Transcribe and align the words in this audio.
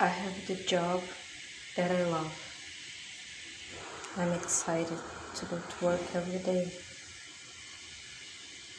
I 0.00 0.06
have 0.06 0.46
the 0.46 0.54
job 0.54 1.02
that 1.76 1.90
I 1.90 2.04
love. 2.04 2.32
I'm 4.16 4.32
excited 4.32 4.96
to 5.34 5.44
go 5.46 5.58
to 5.58 5.84
work 5.84 6.00
every 6.14 6.38
day 6.38 6.70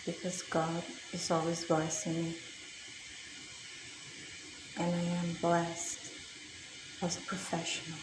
because 0.06 0.44
God 0.44 0.82
is 1.12 1.30
always 1.30 1.66
blessing 1.66 2.24
me. 2.24 2.38
And 4.78 4.96
I 4.96 5.04
am 5.20 5.34
blessed 5.42 6.10
as 7.02 7.18
a 7.18 7.22
professional. 7.22 8.00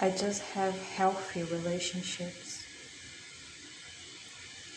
I 0.00 0.16
just 0.16 0.40
have 0.54 0.74
healthy 0.96 1.42
relationships 1.42 2.64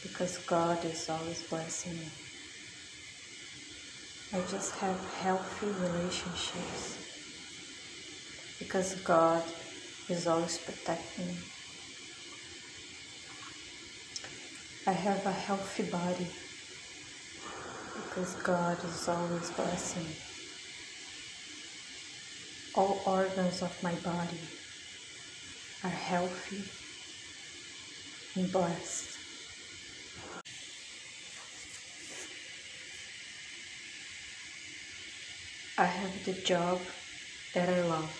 because 0.03 0.38
God 0.39 0.84
is 0.84 1.09
always 1.09 1.41
blessing 1.43 1.93
me. 1.93 2.12
I 4.34 4.40
just 4.49 4.73
have 4.76 4.98
healthy 5.16 5.67
relationships 5.67 6.98
because 8.59 8.95
God 9.02 9.44
is 10.08 10.26
always 10.26 10.58
protecting 10.58 11.27
me. 11.27 11.38
I 14.88 14.94
have 14.94 15.25
a 15.25 15.31
healthy 15.34 15.84
body 15.84 16.27
because 18.05 18.36
God 18.36 18.77
is 18.86 19.09
always 19.09 19.52
blessing 19.52 20.03
me. 20.03 20.16
All 22.75 23.02
organs 23.05 23.61
of 23.61 23.84
my 23.84 23.95
body 23.95 24.39
are 25.84 25.89
healthy 25.89 26.63
and 28.39 28.50
blessed. 28.50 29.10
I 35.81 35.85
have 35.85 36.23
the 36.25 36.33
job 36.33 36.79
that 37.55 37.67
I 37.67 37.81
love. 37.81 38.13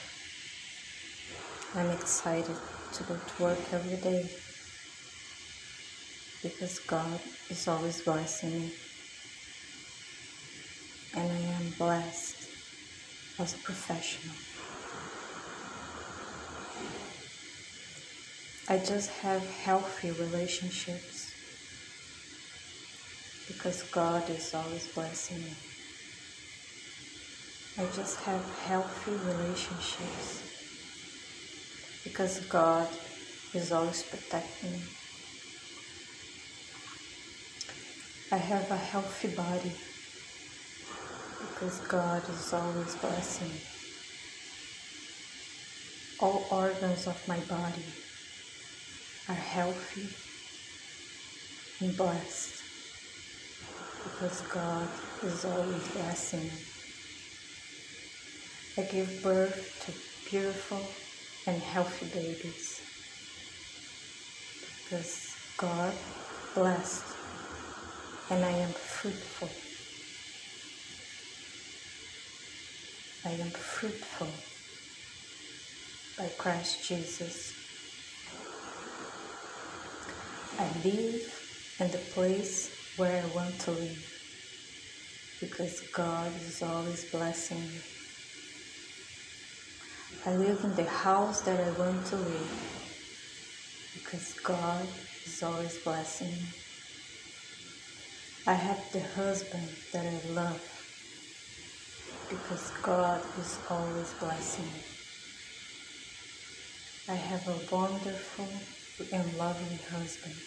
I'm 1.76 1.92
excited 1.92 2.58
to 2.94 3.04
go 3.04 3.16
to 3.16 3.44
work 3.44 3.60
every 3.72 3.98
day 3.98 4.28
because 6.42 6.80
God 6.80 7.20
is 7.52 7.68
always 7.68 8.02
blessing 8.02 8.62
me. 8.62 8.74
And 11.14 11.32
I 11.32 11.40
am 11.60 11.70
blessed 11.78 12.50
as 13.38 13.54
a 13.54 13.60
professional. 13.60 14.36
I 18.70 18.80
just 18.80 19.12
have 19.22 19.46
healthy 19.48 20.10
relationships 20.10 21.32
because 23.48 23.84
God 23.92 24.28
is 24.32 24.52
always 24.56 24.88
blessing 24.96 25.44
me. 25.44 25.71
I 27.78 27.86
just 27.96 28.20
have 28.22 28.44
healthy 28.66 29.12
relationships 29.12 30.44
because 32.04 32.46
God 32.48 32.88
is 33.54 33.72
always 33.72 34.04
protecting 34.04 34.74
me. 34.74 34.84
I 38.30 38.36
have 38.38 38.70
a 38.72 38.76
healthy 38.76 39.30
body 39.30 39.72
because 41.40 41.80
God 41.88 42.22
is 42.30 42.54
always 42.54 42.96
blessing 42.96 43.48
me. 43.48 43.62
All 46.20 46.46
organs 46.52 47.08
of 47.08 47.26
my 47.26 47.40
body 47.40 47.86
are 49.30 49.34
healthy 49.34 50.10
and 51.80 51.96
blessed 51.96 52.62
because 54.04 54.42
God 54.54 54.88
is 55.24 55.46
always 55.46 55.88
blessing 55.90 56.44
me. 56.44 56.71
I 58.78 58.84
give 58.84 59.22
birth 59.22 59.84
to 59.86 60.30
beautiful 60.30 60.82
and 61.46 61.62
healthy 61.62 62.06
babies 62.08 62.82
because 64.84 65.36
God 65.58 65.94
blessed 66.56 67.04
and 68.30 68.46
I 68.46 68.52
am 68.52 68.70
fruitful. 68.70 69.50
I 73.30 73.34
am 73.42 73.50
fruitful 73.50 74.30
by 76.18 76.30
Christ 76.38 76.88
Jesus. 76.88 77.54
I 80.58 80.66
live 80.86 81.76
in 81.80 81.92
the 81.92 81.98
place 82.14 82.72
where 82.96 83.22
I 83.22 83.36
want 83.36 83.60
to 83.62 83.72
live 83.72 84.22
because 85.42 85.82
God 85.94 86.32
is 86.48 86.64
always 86.64 87.04
blessing 87.12 87.60
me. 87.60 87.91
I 90.26 90.32
live 90.34 90.60
in 90.64 90.76
the 90.76 90.86
house 90.90 91.44
that 91.44 91.60
I 91.62 91.72
want 91.72 92.08
to 92.08 92.18
live 92.18 92.54
because 93.94 94.34
God 94.34 95.02
is 95.26 95.44
always 95.44 95.78
blessing 95.80 96.40
me. 96.42 96.56
I 98.48 98.56
have 98.56 98.92
the 98.94 99.02
husband 99.02 99.78
that 99.94 100.06
I 100.06 100.22
love 100.28 100.62
because 102.30 102.72
God 102.84 103.28
is 103.38 103.62
always 103.70 104.14
blessing 104.16 104.74
me. 104.74 104.86
I 107.10 107.16
have 107.16 107.48
a 107.48 107.58
wonderful 107.72 108.68
and 109.12 109.36
loving 109.36 109.80
husband 109.92 110.42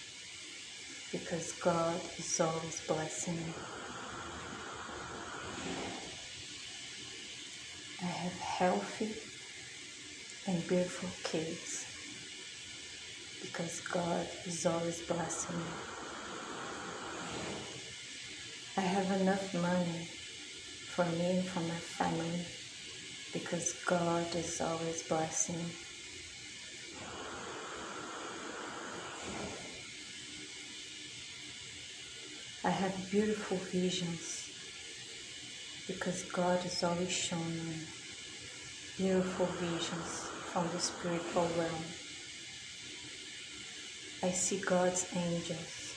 because 1.12 1.52
God 1.54 2.08
is 2.18 2.40
always 2.40 2.80
blessing 2.82 3.44
me. 3.44 3.68
I 8.02 8.06
have 8.06 8.38
healthy 8.40 9.33
and 10.46 10.66
beautiful 10.66 11.08
kids 11.22 11.86
because 13.40 13.80
God 13.80 14.26
is 14.46 14.66
always 14.66 15.00
blessing 15.02 15.56
me. 15.56 15.64
I 18.76 18.82
have 18.82 19.10
enough 19.20 19.54
money 19.54 20.08
for 20.88 21.06
me 21.06 21.30
and 21.30 21.48
for 21.48 21.60
my 21.60 21.78
family 21.78 22.44
because 23.32 23.72
God 23.86 24.34
is 24.36 24.60
always 24.60 25.02
blessing 25.04 25.56
me. 25.56 25.72
I 32.64 32.70
have 32.70 33.10
beautiful 33.10 33.56
visions 33.72 34.50
because 35.86 36.22
God 36.24 36.64
is 36.66 36.82
always 36.82 37.12
showing 37.12 37.66
me 37.70 37.76
beautiful 38.98 39.46
visions 39.46 40.33
from 40.54 40.68
the 40.72 40.78
spiritual 40.78 41.48
realm. 41.58 41.84
I 44.22 44.30
see 44.30 44.60
God's 44.60 45.04
angels 45.16 45.96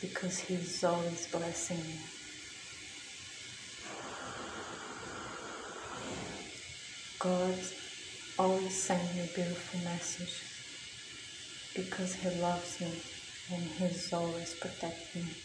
because 0.00 0.38
He 0.38 0.54
is 0.54 0.84
always 0.84 1.26
blessing 1.26 1.78
me. 1.78 1.98
God 7.18 7.58
always 8.38 8.80
sends 8.80 9.12
me 9.16 9.28
beautiful 9.34 9.80
messages 9.80 10.44
because 11.74 12.14
He 12.14 12.28
loves 12.30 12.80
me 12.80 12.92
and 13.50 13.68
He 13.72 13.86
is 13.86 14.12
always 14.12 14.54
protecting 14.54 15.24
me. 15.24 15.36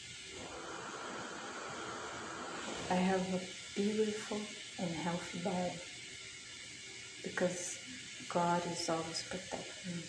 I 2.92 2.96
have 2.96 3.22
a 3.34 3.42
beautiful 3.74 4.42
and 4.78 4.96
healthy 4.96 5.40
body 5.40 5.91
because 7.24 7.80
God 8.30 8.62
is 8.72 8.90
always 8.90 9.24
protecting 9.30 9.98
me. 9.98 10.04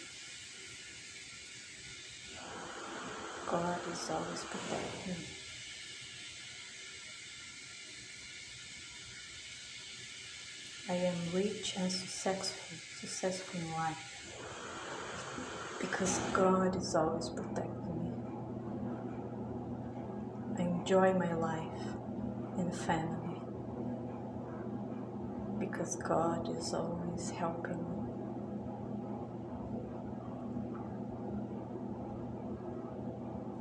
God 3.46 3.78
is 3.92 4.10
always 4.10 4.44
protecting 4.44 5.14
me. 5.14 5.26
I 10.88 10.94
am 10.94 11.16
rich 11.34 11.76
and 11.78 11.92
successful, 11.92 12.76
successful 13.00 13.60
in 13.60 13.72
life 13.72 14.22
because 15.80 16.18
God 16.32 16.76
is 16.76 16.94
always 16.94 17.28
protecting 17.28 18.02
me. 18.02 18.12
I 20.58 20.62
enjoy 20.62 21.12
my 21.14 21.34
life 21.34 21.82
and 22.58 22.74
family 22.74 23.21
because 25.72 25.96
God 25.96 26.54
is 26.56 26.74
always 26.74 27.30
helping 27.30 27.78
me. 27.78 28.02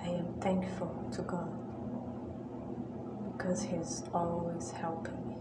I 0.04 0.10
am 0.10 0.34
thankful 0.42 1.10
to 1.13 1.22
God 1.22 1.52
because 3.38 3.63
He's 3.63 4.04
always 4.13 4.72
helping 4.72 5.28
me. 5.30 5.36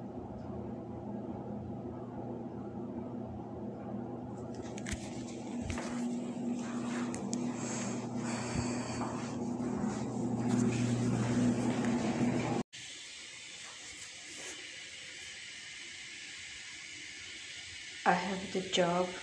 I 18.06 18.14
have 18.14 18.39
the 18.52 18.60
job 18.70 19.16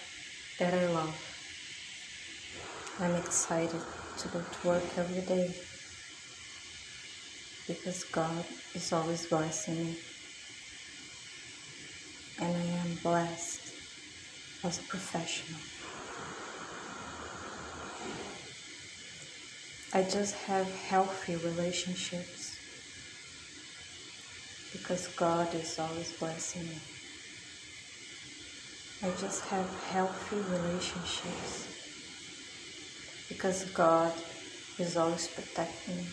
that 0.58 0.74
I 0.74 0.88
love. 0.88 1.20
I'm 3.00 3.16
excited 3.16 3.84
to 4.18 4.28
go 4.30 4.42
to 4.42 4.68
work 4.68 4.98
every 4.98 5.22
day 5.22 5.54
because 7.68 8.06
God 8.06 8.46
is 8.74 8.94
always 8.94 9.26
blessing 9.28 9.84
me. 9.84 9.98
And 12.40 12.56
I 12.56 12.66
am 12.80 12.96
blessed 13.04 13.74
as 14.64 14.80
a 14.80 14.84
professional. 14.84 15.62
I 19.94 20.04
just 20.04 20.36
have 20.36 20.72
healthy 20.72 21.36
relationships 21.36 22.60
because 24.72 25.08
God 25.08 25.54
is 25.54 25.78
always 25.80 26.14
blessing 26.14 26.70
me. 26.70 26.97
I 29.04 29.12
just 29.12 29.46
have 29.46 29.70
healthy 29.92 30.38
relationships 30.38 31.68
because 33.30 33.66
God 33.66 34.12
is 34.80 34.98
always 34.98 35.28
protecting 35.28 35.98
me. 35.98 36.08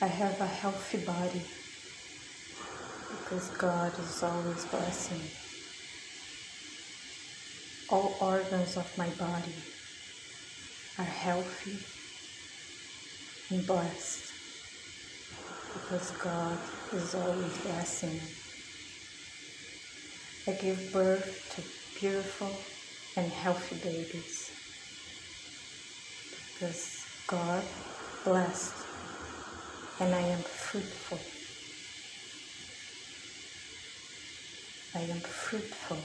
I 0.00 0.06
have 0.06 0.40
a 0.40 0.46
healthy 0.46 0.98
body 0.98 1.42
because 3.10 3.48
God 3.58 3.98
is 3.98 4.22
always 4.22 4.64
blessing 4.66 5.18
me. 5.18 5.30
All 7.90 8.16
organs 8.20 8.76
of 8.76 8.96
my 8.96 9.08
body 9.10 9.56
are 10.98 11.04
healthy 11.04 11.80
and 13.50 13.66
blessed 13.66 14.32
because 15.72 16.12
God 16.12 16.58
is 16.92 17.12
always 17.16 17.58
blessing 17.58 18.14
me. 18.14 18.51
I 20.44 20.52
give 20.52 20.92
birth 20.92 21.54
to 21.54 22.00
beautiful 22.00 22.50
and 23.16 23.30
healthy 23.30 23.76
babies 23.76 24.50
because 26.52 27.04
God 27.28 27.62
blessed 28.24 28.74
and 30.00 30.12
I 30.12 30.20
am 30.20 30.40
fruitful. 30.40 31.20
I 35.00 35.04
am 35.04 35.20
fruitful 35.20 35.98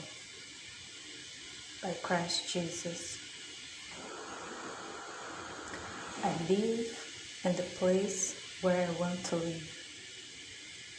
by 1.81 1.95
Christ 2.03 2.53
Jesus. 2.53 3.17
I 6.23 6.29
live 6.47 7.41
in 7.43 7.55
the 7.55 7.63
place 7.79 8.39
where 8.61 8.87
I 8.87 8.91
want 8.99 9.23
to 9.25 9.37
live 9.37 9.77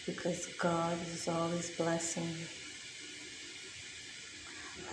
because 0.07 0.47
God 0.59 0.99
is 1.07 1.29
always 1.29 1.71
blessing 1.77 2.27
me. 2.27 2.58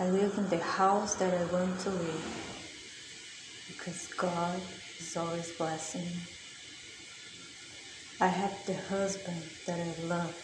I 0.00 0.06
live 0.06 0.38
in 0.38 0.48
the 0.48 0.60
house 0.62 1.16
that 1.16 1.34
I 1.34 1.44
want 1.44 1.80
to 1.80 1.90
live 1.90 2.26
because 3.66 4.08
God 4.08 4.62
is 4.98 5.16
always 5.16 5.52
blessing 5.52 6.12
me. 6.14 6.30
I 8.20 8.28
have 8.28 8.64
the 8.66 8.76
husband 8.76 9.50
that 9.66 9.80
I 9.80 9.94
love 10.00 10.36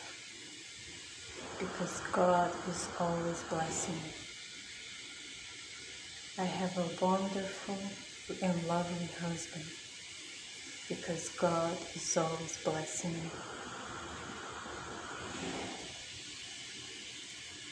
because 1.59 2.01
God 2.13 2.51
is 2.69 2.91
always 3.01 3.45
blessing 3.45 4.03
me. 4.03 4.17
I 6.39 6.47
have 6.47 6.79
a 6.79 6.89
wonderful 7.01 7.99
and 8.43 8.65
loving 8.65 9.11
husband 9.21 9.73
because 10.89 11.31
God 11.31 11.87
is 11.97 12.17
always 12.17 12.59
blessing 12.59 13.23
me. 13.23 13.47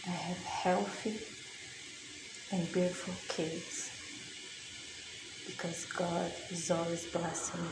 I 0.07 0.13
have 0.13 0.45
healthy 0.45 1.21
and 2.53 2.73
beautiful 2.73 3.15
kids 3.29 3.91
because 5.47 5.85
God 5.87 6.33
is 6.51 6.71
always 6.71 7.07
blessing 7.07 7.63
me. 7.63 7.69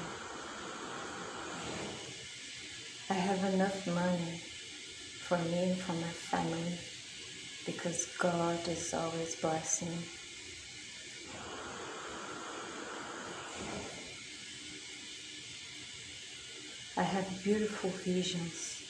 I 3.10 3.14
have 3.14 3.42
enough 3.52 3.86
money 3.88 4.40
for 5.22 5.38
me 5.38 5.64
and 5.64 5.80
for 5.80 5.94
my 5.94 6.12
family 6.12 6.78
because 7.66 8.06
God 8.20 8.68
is 8.68 8.94
always 8.94 9.34
blessing 9.36 9.90
me. 9.90 10.04
I 16.96 17.02
have 17.02 17.42
beautiful 17.42 17.90
visions 18.04 18.82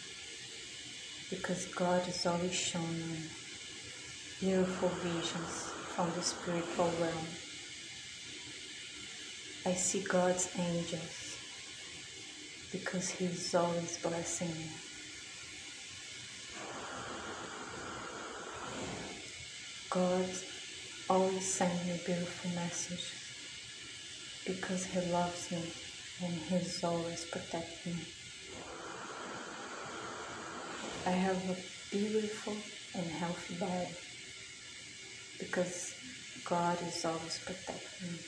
because 1.31 1.67
God 1.67 2.07
is 2.09 2.27
always 2.27 2.55
showing 2.55 3.11
me 3.11 3.21
beautiful 4.41 4.91
visions 5.03 5.78
from 5.99 6.13
the 6.15 6.23
spiritual 6.23 6.93
realm. 7.01 7.27
I 9.67 9.75
see 9.75 10.01
God's 10.05 10.49
angels 10.57 11.37
because 12.71 13.11
He 13.11 13.25
is 13.25 13.53
always 13.53 13.99
blessing 13.99 14.47
me. 14.47 14.71
God 19.91 20.31
always 21.11 21.53
sends 21.53 21.85
me 21.85 22.01
beautiful 22.07 22.51
messages 22.53 23.13
because 24.47 24.85
He 24.85 25.01
loves 25.01 25.51
me 25.51 25.65
and 26.23 26.39
He 26.43 26.55
is 26.55 26.85
always 26.85 27.25
protecting 27.25 27.97
me. 27.97 28.07
I 31.05 31.11
have 31.11 31.39
a 31.51 31.57
beautiful 31.91 32.57
and 32.95 33.11
healthy 33.11 33.55
body 33.55 34.08
because 35.39 35.95
God 36.45 36.79
is 36.83 37.05
always 37.05 37.39
protecting 37.45 38.13
me. 38.13 38.19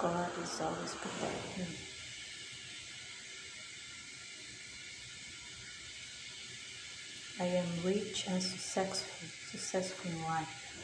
God 0.00 0.30
is 0.42 0.60
always 0.60 0.94
protecting 0.94 1.64
me. 1.64 1.78
I 7.40 7.46
am 7.46 7.66
rich 7.84 8.26
and 8.28 8.42
successful, 8.42 9.28
successful 9.50 10.10
in 10.10 10.22
life 10.24 10.74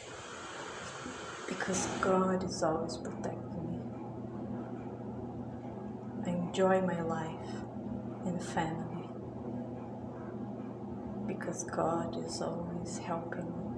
because 1.47 1.87
God 2.01 2.43
is 2.43 2.63
always 2.63 2.97
protecting 2.97 3.71
me. 3.71 3.79
I 6.25 6.29
enjoy 6.29 6.81
my 6.81 7.01
life 7.01 7.51
and 8.25 8.41
family 8.43 8.90
because 11.37 11.63
God 11.63 12.17
is 12.25 12.41
always 12.41 12.97
helping 12.99 13.45
me. 13.45 13.71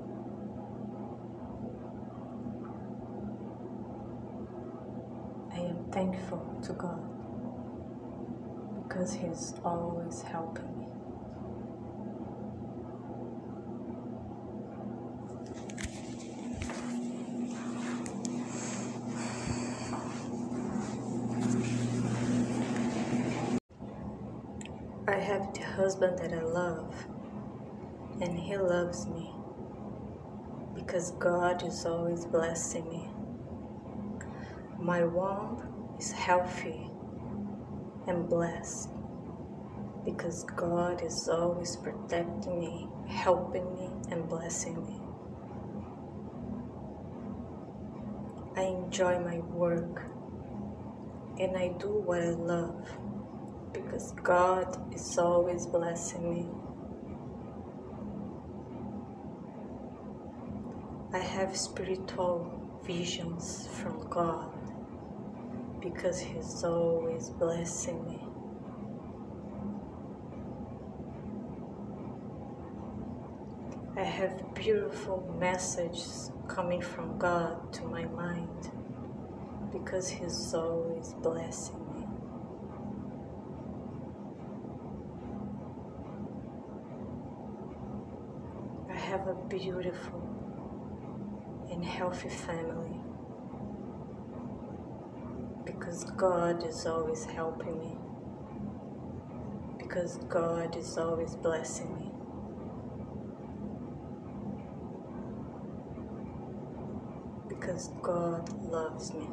I 5.53 5.59
am 5.59 5.85
thankful 5.91 6.59
to 6.63 6.73
God 6.73 7.03
because 8.83 9.13
He's 9.13 9.53
always 9.63 10.21
helping 10.23 10.79
me. 10.79 10.87
I 25.07 25.17
have 25.19 25.53
the 25.53 25.61
husband 25.63 26.17
that 26.19 26.33
I 26.33 26.41
love, 26.43 26.92
and 28.21 28.37
he 28.37 28.57
loves 28.57 29.07
me 29.07 29.33
because 30.75 31.11
God 31.11 31.63
is 31.65 31.85
always 31.85 32.25
blessing 32.25 32.89
me. 32.89 33.09
My 34.79 35.03
womb 35.03 35.95
is 35.97 36.11
healthy 36.11 36.89
and 38.07 38.27
blessed 38.27 38.89
because 40.03 40.43
God 40.43 41.01
is 41.01 41.29
always 41.29 41.77
protecting 41.77 42.59
me, 42.59 42.87
helping 43.07 43.73
me, 43.75 43.89
and 44.11 44.27
blessing 44.27 44.85
me. 44.85 44.99
I 48.55 48.63
enjoy 48.63 49.19
my 49.19 49.39
work 49.39 50.03
and 51.39 51.57
I 51.57 51.69
do 51.79 51.87
what 52.05 52.21
I 52.21 52.29
love 52.31 52.87
because 53.71 54.11
God 54.23 54.93
is 54.93 55.17
always 55.17 55.65
blessing 55.65 56.33
me. 56.33 56.72
Have 61.33 61.57
spiritual 61.57 62.79
visions 62.85 63.67
from 63.81 64.07
God 64.07 64.53
because 65.81 66.19
He's 66.19 66.63
always 66.63 67.31
blessing 67.31 68.05
me. 68.05 68.19
I 73.99 74.03
have 74.03 74.53
beautiful 74.53 75.35
messages 75.39 76.31
coming 76.47 76.81
from 76.81 77.17
God 77.17 77.73
to 77.73 77.83
my 77.85 78.05
mind 78.05 78.69
because 79.71 80.07
He's 80.07 80.53
always 80.53 81.15
blessing 81.15 81.79
me. 81.95 82.05
I 88.91 88.97
have 88.99 89.27
a 89.27 89.35
beautiful 89.49 90.42
healthy 91.83 92.29
family 92.29 93.01
because 95.65 96.05
God 96.05 96.65
is 96.67 96.85
always 96.85 97.25
helping 97.25 97.79
me, 97.79 97.97
because 99.77 100.17
God 100.29 100.75
is 100.77 100.97
always 100.97 101.35
blessing 101.35 101.95
me. 101.97 102.11
Because 107.49 107.89
God 108.01 108.51
loves 108.63 109.13
me. 109.13 109.27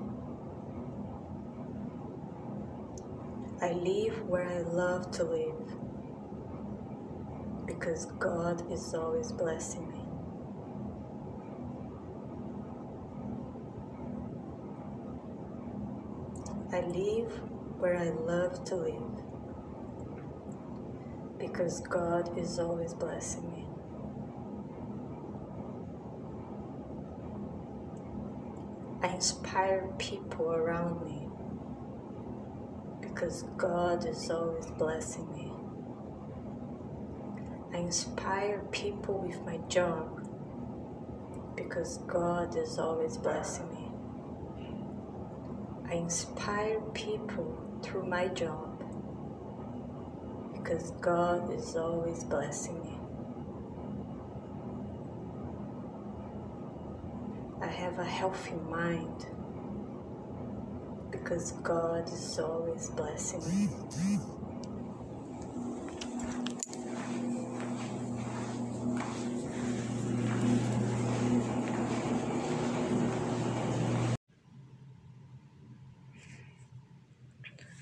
I 3.62 3.72
live 3.72 4.22
where 4.28 4.48
I 4.48 4.60
love 4.60 5.10
to 5.12 5.24
live 5.24 5.72
because 7.66 8.06
God 8.18 8.70
is 8.72 8.94
always 8.94 9.32
blessing 9.32 9.90
me. 9.90 10.00
I 16.72 16.82
live 16.82 17.32
where 17.80 17.96
I 17.96 18.10
love 18.10 18.64
to 18.66 18.76
live 18.76 19.24
because 21.38 21.80
God 21.80 22.38
is 22.38 22.60
always 22.60 22.94
blessing 22.94 23.50
me. 23.50 23.66
I 29.02 29.08
inspire 29.14 29.92
people 29.98 30.52
around 30.52 31.04
me 31.04 31.28
because 33.00 33.42
God 33.56 34.06
is 34.06 34.30
always 34.30 34.66
blessing 34.66 35.32
me. 35.32 35.50
I 37.72 37.78
inspire 37.78 38.60
people 38.70 39.18
with 39.18 39.40
my 39.44 39.56
job 39.68 40.28
because 41.56 41.98
God 42.06 42.56
is 42.56 42.78
always 42.78 43.16
blessing 43.16 43.68
me. 43.69 43.69
I 45.90 45.94
inspire 45.94 46.80
people 46.94 47.58
through 47.82 48.06
my 48.06 48.28
job 48.28 48.84
because 50.52 50.92
God 51.00 51.52
is 51.52 51.74
always 51.74 52.22
blessing 52.22 52.80
me. 52.84 52.96
I 57.60 57.66
have 57.66 57.98
a 57.98 58.04
healthy 58.04 58.54
mind 58.54 59.26
because 61.10 61.52
God 61.64 62.08
is 62.08 62.38
always 62.38 62.88
blessing 62.90 63.42
me. 63.48 63.68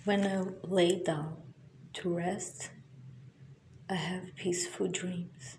When 0.09 0.27
I 0.27 0.43
lay 0.67 1.03
down 1.03 1.37
to 1.93 2.09
rest, 2.09 2.71
I 3.91 3.95
have 3.97 4.35
peaceful 4.37 4.89
dreams 4.89 5.59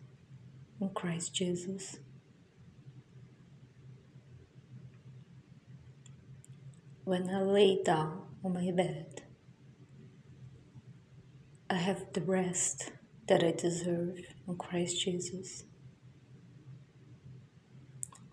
in 0.81 0.89
Christ 0.89 1.35
Jesus. 1.35 1.99
When 7.03 7.29
I 7.29 7.41
lay 7.41 7.83
down 7.83 8.23
on 8.43 8.55
my 8.55 8.71
bed, 8.71 9.21
I 11.69 11.75
have 11.75 12.11
the 12.13 12.21
rest 12.21 12.91
that 13.27 13.43
I 13.43 13.51
deserve 13.51 14.17
in 14.47 14.57
Christ 14.57 14.99
Jesus. 14.99 15.65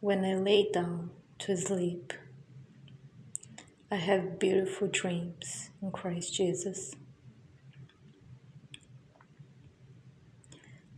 When 0.00 0.24
I 0.24 0.36
lay 0.36 0.70
down 0.72 1.10
to 1.40 1.58
sleep, 1.58 2.14
I 3.88 3.94
have 3.94 4.40
beautiful 4.40 4.88
dreams 4.88 5.70
in 5.80 5.92
Christ 5.92 6.34
Jesus. 6.34 6.92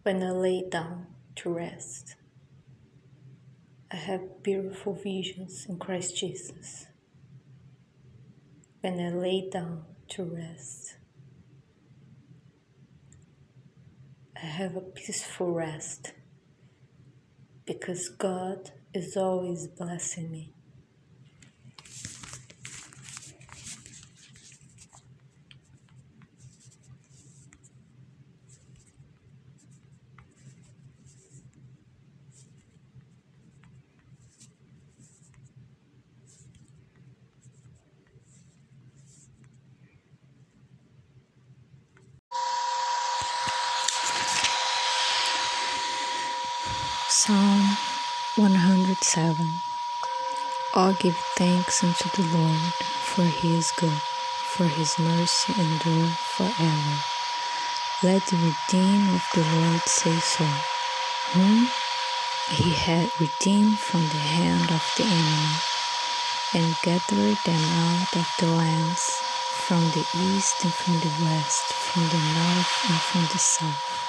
When 0.04 0.23
I 0.23 0.30
lay 0.30 0.64
down 0.71 1.09
to 1.37 1.50
rest, 1.50 2.16
I 3.92 3.97
have 3.97 4.42
beautiful 4.42 4.95
visions 4.95 5.66
in 5.68 5.78
Christ 5.78 6.16
Jesus. 6.16 6.87
When 8.80 8.99
I 8.99 9.11
lay 9.11 9.50
down 9.50 9.85
to 10.12 10.25
rest, 10.25 10.97
I 14.35 14.47
have 14.47 14.76
a 14.76 14.80
peaceful 14.80 15.52
rest 15.52 16.12
because 17.66 18.09
God 18.09 18.71
is 18.95 19.14
always 19.14 19.66
blessing 19.66 20.30
me. 20.30 20.54
Psalm 47.11 47.76
107 48.37 49.35
All 50.78 50.92
give 50.92 51.16
thanks 51.35 51.82
unto 51.82 52.08
the 52.11 52.38
Lord, 52.38 52.73
for 53.02 53.25
he 53.25 53.56
is 53.56 53.73
good, 53.73 54.00
for 54.54 54.62
his 54.62 54.97
mercy 54.97 55.52
endure 55.61 56.06
forever. 56.06 56.97
Let 58.04 58.23
the 58.26 58.37
redeemed 58.37 59.11
of 59.11 59.26
the 59.35 59.42
Lord 59.58 59.80
say 59.80 60.14
so, 60.20 60.47
whom 61.35 61.66
he 62.50 62.70
had 62.70 63.11
redeemed 63.18 63.80
from 63.80 64.02
the 64.02 64.23
hand 64.23 64.70
of 64.70 64.85
the 64.97 65.02
enemy, 65.02 65.58
and 66.54 66.78
gathered 66.82 67.38
them 67.42 67.64
out 67.82 68.14
of 68.14 68.32
the 68.38 68.47
lands, 68.47 69.02
from 69.66 69.82
the 69.90 70.06
east 70.14 70.62
and 70.62 70.73
from 70.73 70.94
the 71.00 71.12
west, 71.25 71.73
from 71.73 72.04
the 72.06 72.23
north 72.38 72.75
and 72.87 73.00
from 73.11 73.23
the 73.32 73.42
south. 73.42 74.06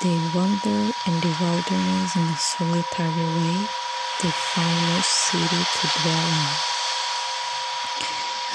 They 0.00 0.16
wander 0.32 0.94
in 1.10 1.18
the 1.18 1.34
wilderness 1.40 2.14
in 2.14 2.22
a 2.22 2.36
solitary 2.36 3.26
way. 3.34 3.66
They 4.22 4.30
finest 4.30 5.12
city 5.28 5.44
to 5.44 5.86
dwell 6.00 6.26
in. 6.26 6.48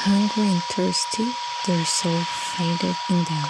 Hungry 0.02 0.50
and 0.54 0.64
thirsty, 0.64 1.36
their 1.68 1.86
soul 1.86 2.20
fainted 2.22 2.96
in 3.10 3.24
them. 3.26 3.46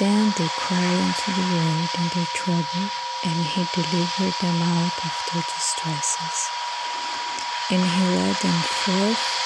Then 0.00 0.34
they 0.36 0.48
cried 0.58 0.98
unto 0.98 1.30
the 1.30 1.46
Lord 1.54 1.90
in 1.94 2.08
their 2.10 2.26
trouble, 2.34 2.90
and 3.22 3.38
he 3.46 3.62
delivered 3.72 4.34
them 4.42 4.60
out 4.62 4.98
of 4.98 5.14
their 5.30 5.42
distresses. 5.46 6.48
And 7.70 7.80
he 7.80 8.04
led 8.16 8.34
them 8.42 8.60
forth 8.82 9.44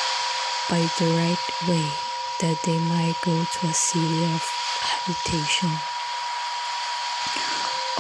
by 0.71 0.81
the 0.99 1.13
right 1.13 1.69
way, 1.69 1.93
that 2.41 2.63
they 2.63 2.79
might 2.79 3.21
go 3.21 3.45
to 3.45 3.67
a 3.67 3.75
city 3.75 4.25
of 4.25 4.43
habitation. 4.81 5.98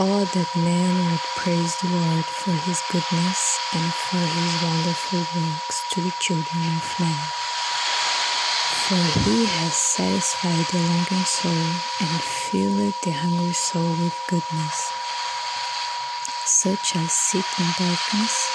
Oh, 0.01 0.23
that 0.23 0.55
man 0.55 0.95
would 1.11 1.27
praise 1.35 1.75
the 1.83 1.91
Lord 1.91 2.25
for 2.25 2.53
his 2.53 2.79
goodness 2.87 3.59
and 3.75 3.83
for 3.83 4.23
his 4.23 4.63
wonderful 4.63 5.27
works 5.35 5.83
to 5.91 6.01
the 6.01 6.15
children 6.21 6.63
of 6.71 6.87
men. 7.03 7.19
For 8.87 9.03
he 9.27 9.47
has 9.59 9.75
satisfied 9.75 10.71
the 10.71 10.79
longing 10.87 11.27
soul 11.27 11.51
and 11.99 12.15
filled 12.23 12.95
the 13.03 13.11
hungry 13.11 13.53
soul 13.53 13.91
with 13.99 14.15
goodness. 14.29 14.87
Such 16.47 16.95
as 16.95 17.11
sit 17.11 17.47
in 17.59 17.67
darkness 17.75 18.55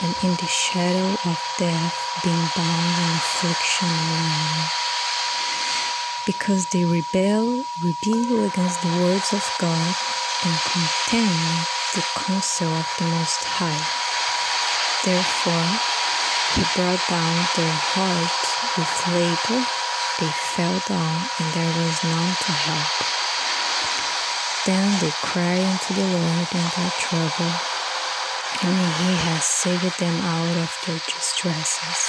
and 0.00 0.16
in 0.24 0.32
the 0.40 0.48
shadow 0.48 1.12
of 1.28 1.36
death, 1.58 1.92
being 2.24 2.48
bound 2.56 2.96
in 3.04 3.12
affliction 3.20 3.88
agony 3.92 4.64
because 6.24 6.64
they 6.68 6.86
rebel, 6.86 7.64
rebel 7.84 8.44
against 8.46 8.80
the 8.80 8.88
words 9.04 9.30
of 9.34 9.44
God 9.60 9.94
and 10.44 10.60
contemn 10.68 11.64
the 11.94 12.04
counsel 12.20 12.68
of 12.68 12.88
the 12.98 13.08
Most 13.08 13.44
High. 13.48 13.80
Therefore, 15.00 15.68
he 16.52 16.62
brought 16.76 17.00
down 17.08 17.36
their 17.56 17.76
heart 17.96 18.44
with 18.76 18.92
labor. 19.08 19.64
They 20.20 20.32
fell 20.52 20.76
down, 20.84 21.16
and 21.40 21.48
there 21.56 21.72
was 21.80 21.96
none 22.04 22.34
to 22.44 22.52
help. 22.52 22.92
Then 24.68 24.84
they 25.00 25.16
cried 25.24 25.64
unto 25.64 25.96
the 25.96 26.12
Lord 26.12 26.48
in 26.52 26.66
their 26.76 26.92
trouble, 27.00 27.52
and 28.60 28.76
he 29.00 29.12
has 29.24 29.44
saved 29.48 29.96
them 29.96 30.20
out 30.20 30.56
of 30.60 30.76
their 30.84 31.00
distresses. 31.08 32.00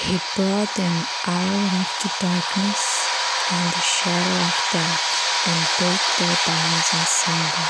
He 0.00 0.16
brought 0.36 0.72
them 0.72 0.96
out 1.28 1.68
of 1.68 1.88
the 2.00 2.10
darkness 2.16 2.82
and 3.52 3.68
the 3.76 3.84
shadow 3.84 4.36
of 4.40 4.56
death 4.72 5.23
and 5.46 5.60
broke 5.78 6.06
their 6.18 6.36
bonds 6.46 6.88
asunder. 6.94 7.66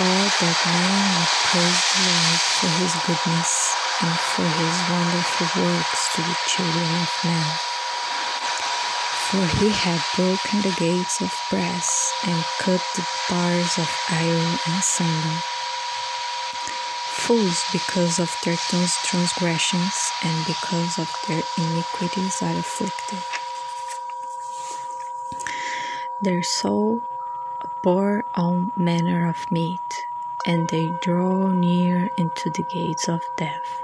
all 0.00 0.26
that 0.40 0.58
man 0.72 1.04
would 1.14 1.34
praise 1.46 1.82
the 1.92 2.00
Lord 2.08 2.40
for 2.58 2.70
his 2.80 2.94
goodness 3.04 3.76
and 4.00 4.14
for 4.32 4.48
his 4.48 4.76
wonderful 4.88 5.62
works 5.62 6.02
to 6.14 6.22
the 6.22 6.36
children 6.46 6.90
of 7.02 7.12
men. 7.24 7.50
For 9.28 9.44
he 9.60 9.68
had 9.68 10.00
broken 10.16 10.62
the 10.62 10.74
gates 10.78 11.20
of 11.20 11.32
brass 11.50 12.12
and 12.26 12.42
cut 12.58 12.82
the 12.96 13.06
bars 13.28 13.78
of 13.78 13.90
iron 14.10 14.58
in 14.66 14.72
asunder. 14.78 15.38
Fools, 17.20 17.64
because 17.72 18.18
of 18.18 18.34
their 18.44 18.56
transgressions 18.56 20.10
and 20.22 20.46
because 20.46 20.98
of 20.98 21.10
their 21.28 21.42
iniquities, 21.58 22.42
are 22.42 22.56
afflicted. 22.56 23.43
Their 26.20 26.42
soul 26.42 27.02
bore 27.82 28.24
all 28.34 28.70
manner 28.76 29.28
of 29.28 29.50
meat, 29.50 30.06
and 30.46 30.68
they 30.68 30.86
draw 31.02 31.48
near 31.48 32.08
into 32.16 32.50
the 32.50 32.62
gates 32.62 33.08
of 33.08 33.22
death. 33.36 33.82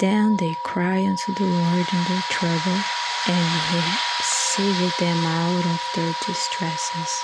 Then 0.00 0.36
they 0.36 0.54
cry 0.54 1.06
unto 1.06 1.34
the 1.34 1.44
Lord 1.44 1.86
in 1.92 2.04
their 2.04 2.24
trouble, 2.30 2.80
and 3.28 3.48
he 3.70 3.82
saved 4.22 4.98
them 4.98 5.24
out 5.26 5.66
of 5.66 5.82
their 5.94 6.14
distresses. 6.24 7.22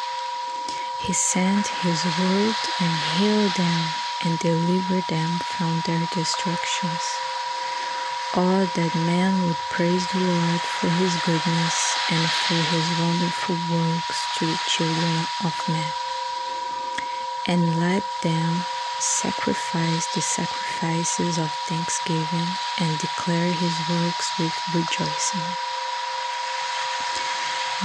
He 1.00 1.12
sent 1.14 1.66
his 1.66 2.04
word 2.04 2.56
and 2.80 2.92
healed 3.16 3.52
them 3.52 3.88
and 4.24 4.38
delivered 4.38 5.04
them 5.08 5.30
from 5.38 5.80
their 5.86 6.06
destructions. 6.12 7.25
Oh, 8.34 8.66
that 8.74 8.94
man 8.94 9.46
would 9.46 9.56
praise 9.70 10.06
the 10.08 10.20
Lord 10.20 10.60
for 10.60 10.88
his 10.88 11.14
goodness 11.22 11.96
and 12.10 12.28
for 12.28 12.54
his 12.54 13.00
wonderful 13.00 13.56
works 13.72 14.36
to 14.36 14.46
the 14.46 14.58
children 14.66 15.26
of 15.44 15.54
men. 15.68 15.92
And 17.46 17.80
let 17.80 18.04
them 18.22 18.64
sacrifice 18.98 20.12
the 20.12 20.20
sacrifices 20.20 21.38
of 21.38 21.50
thanksgiving 21.66 22.48
and 22.80 22.98
declare 22.98 23.52
his 23.52 23.78
works 23.88 24.38
with 24.38 24.52
rejoicing. 24.74 25.40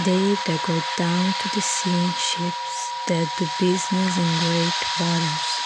They 0.03 0.35
that 0.47 0.63
go 0.65 0.79
down 0.97 1.33
to 1.39 1.49
the 1.55 1.61
sea 1.61 1.91
in 1.91 2.11
ships, 2.11 2.91
that 3.07 3.27
do 3.37 3.45
business 3.59 4.17
in 4.17 4.39
great 4.39 4.73
waters, 4.99 5.60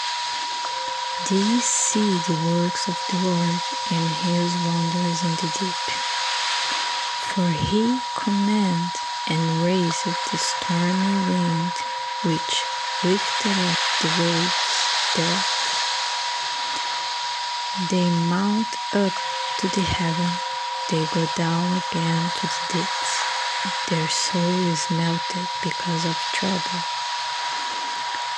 these 1.30 1.64
see 1.64 2.20
the 2.28 2.38
works 2.54 2.88
of 2.88 2.98
the 3.10 3.18
Lord 3.28 3.60
and 3.92 4.10
his 4.28 4.54
wonders 4.68 5.24
in 5.24 5.32
the 5.32 5.52
deep. 5.58 5.86
For 7.34 7.48
he 7.48 8.00
commanded 8.16 8.92
and 9.28 9.64
raised 9.64 10.06
the 10.06 10.38
stormy 10.38 11.18
wind 11.32 11.72
which 12.24 12.64
lifted 13.04 13.58
up 13.66 13.80
the 14.02 14.10
waves 14.22 14.76
thereof. 15.16 15.46
They 17.90 18.10
mount 18.30 18.68
up 18.94 19.14
to 19.60 19.68
the 19.68 19.82
heaven, 19.82 20.32
they 20.90 21.06
go 21.14 21.26
down 21.36 21.82
again 21.90 22.32
to 22.38 22.48
the 22.48 22.74
deeps. 22.74 23.26
Their 23.90 24.08
soul 24.08 24.60
is 24.70 24.92
melted 24.92 25.48
because 25.64 26.06
of 26.06 26.16
trouble. 26.34 26.82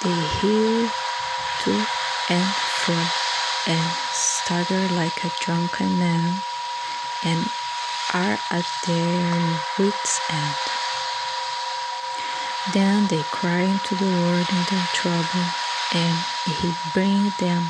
They 0.03 0.21
heal 0.39 0.89
to 1.63 1.85
and 2.29 2.45
fro 2.83 2.95
and 3.67 3.91
stagger 4.11 4.87
like 4.93 5.23
a 5.23 5.31
drunken 5.39 5.97
man 5.99 6.41
and 7.23 7.49
are 8.13 8.39
at 8.49 8.65
their 8.85 9.59
wits' 9.77 10.19
end. 10.29 10.55
Then 12.73 13.07
they 13.07 13.23
cry 13.23 13.69
unto 13.69 13.95
the 13.95 14.05
Lord 14.05 14.45
in 14.49 14.63
their 14.69 14.87
trouble, 14.93 15.45
and 15.93 16.17
he 16.45 16.73
brings 16.93 17.35
them 17.37 17.63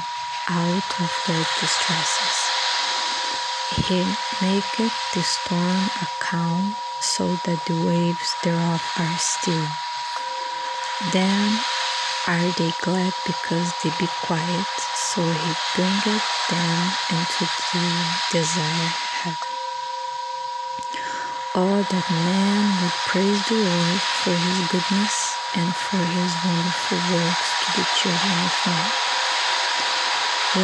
out 0.49 0.99
of 0.99 1.11
their 1.27 1.45
distresses. 1.59 2.37
He 3.85 4.05
maketh 4.41 4.93
the 5.13 5.21
storm 5.21 5.89
a 6.01 6.07
calm, 6.19 6.75
so 6.99 7.27
that 7.45 7.65
the 7.65 7.85
waves 7.85 8.33
thereof 8.43 8.81
are 8.97 9.17
still. 9.17 9.67
Then 11.11 11.59
are 12.27 12.51
they 12.59 12.71
glad 12.81 13.13
because 13.25 13.71
they 13.81 13.91
be 13.97 14.07
quiet? 14.21 14.67
So 14.95 15.23
he 15.23 15.55
bringeth 15.75 16.27
them 16.49 16.91
into 17.09 17.47
the 17.71 17.87
desired 18.29 18.97
heaven. 19.23 19.55
Oh, 21.55 21.81
that 21.81 22.11
man 22.11 22.67
would 22.83 22.91
praise 23.07 23.41
the 23.47 23.55
Lord 23.55 24.01
for 24.19 24.35
his 24.35 24.59
goodness 24.67 25.37
and 25.55 25.73
for 25.73 26.03
his 26.03 26.35
wonderful 26.43 26.99
works 27.15 27.49
to 27.63 27.67
the 27.79 27.87
children 27.95 28.35
of 28.43 28.55
men. 28.67 28.91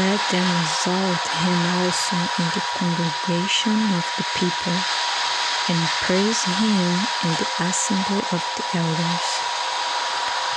Let 0.03 0.19
them 0.29 0.47
exalt 0.61 1.23
him 1.39 1.59
also 1.79 2.17
in 2.43 2.47
the 2.51 2.63
congregation 2.75 3.79
of 3.95 4.05
the 4.17 4.25
people, 4.35 4.75
and 5.69 5.79
praise 6.03 6.43
him 6.43 7.07
in 7.23 7.31
the 7.39 7.47
assembly 7.59 8.21
of 8.31 8.43
the 8.57 8.77
elders. 8.77 9.52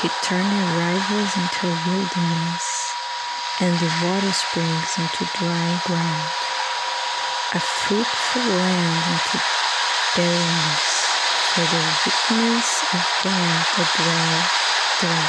He 0.03 0.11
turned 0.21 0.53
the 0.53 0.77
rivers 0.77 1.37
into 1.39 1.69
a 1.69 1.77
wilderness, 1.89 2.95
and 3.61 3.79
the 3.79 3.91
water 4.05 4.31
springs 4.31 4.99
into 4.99 5.25
dry 5.41 5.81
ground, 5.85 6.29
a 7.55 7.61
fruitful 7.61 8.43
land 8.43 9.05
into 9.09 9.41
barrenness 10.15 10.97
for 11.49 11.65
the 11.65 11.81
wickedness 12.05 12.85
of 12.93 13.05
them 13.25 13.49
that 13.73 13.89
dwell 13.97 14.37
there. 15.01 15.29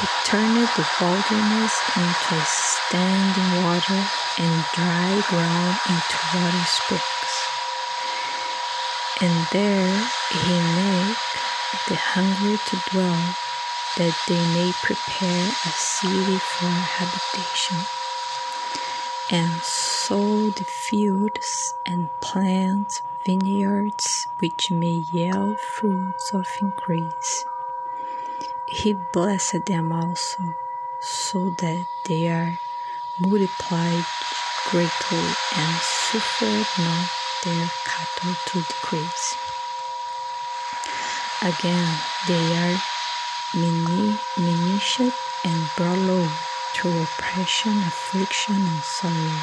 He 0.00 0.06
turned 0.24 0.64
the 0.64 0.88
wilderness 1.00 1.74
into 1.94 2.34
a 2.36 2.46
standing 2.48 3.62
water 3.62 4.00
and 4.38 4.64
dry 4.72 5.20
ground 5.28 5.76
into 5.92 6.16
water 6.40 6.64
springs. 6.64 7.34
And 9.20 9.46
there 9.52 10.08
he 10.32 10.60
made 10.74 11.16
the 11.88 11.96
hungry 11.96 12.58
to 12.66 12.76
dwell, 12.90 13.34
that 13.96 14.14
they 14.26 14.44
may 14.54 14.72
prepare 14.82 15.48
a 15.48 15.68
city 15.68 16.38
for 16.38 16.68
habitation, 16.68 17.78
and 19.30 19.62
sow 19.62 20.50
the 20.50 20.64
fields 20.64 21.74
and 21.86 22.10
plant 22.20 23.02
vineyards 23.24 24.26
which 24.38 24.70
may 24.70 25.02
yield 25.12 25.58
fruits 25.58 26.34
of 26.34 26.46
increase. 26.60 27.44
He 28.68 28.94
blessed 29.12 29.66
them 29.66 29.92
also, 29.92 30.42
so 31.00 31.50
that 31.58 31.84
they 32.06 32.28
are 32.28 32.58
multiplied 33.20 34.04
greatly 34.70 35.34
and 35.56 35.80
suffered 35.80 36.66
not 36.78 37.08
their 37.44 37.70
cattle 37.84 38.34
to 38.46 38.60
decrease. 38.60 39.53
Again, 41.44 41.98
they 42.26 42.56
are 42.56 42.80
diminished 43.52 45.00
and 45.44 45.70
brought 45.76 45.98
low 45.98 46.26
through 46.72 47.02
oppression, 47.02 47.76
affliction, 47.80 48.54
and 48.54 48.82
sorrow. 48.82 49.40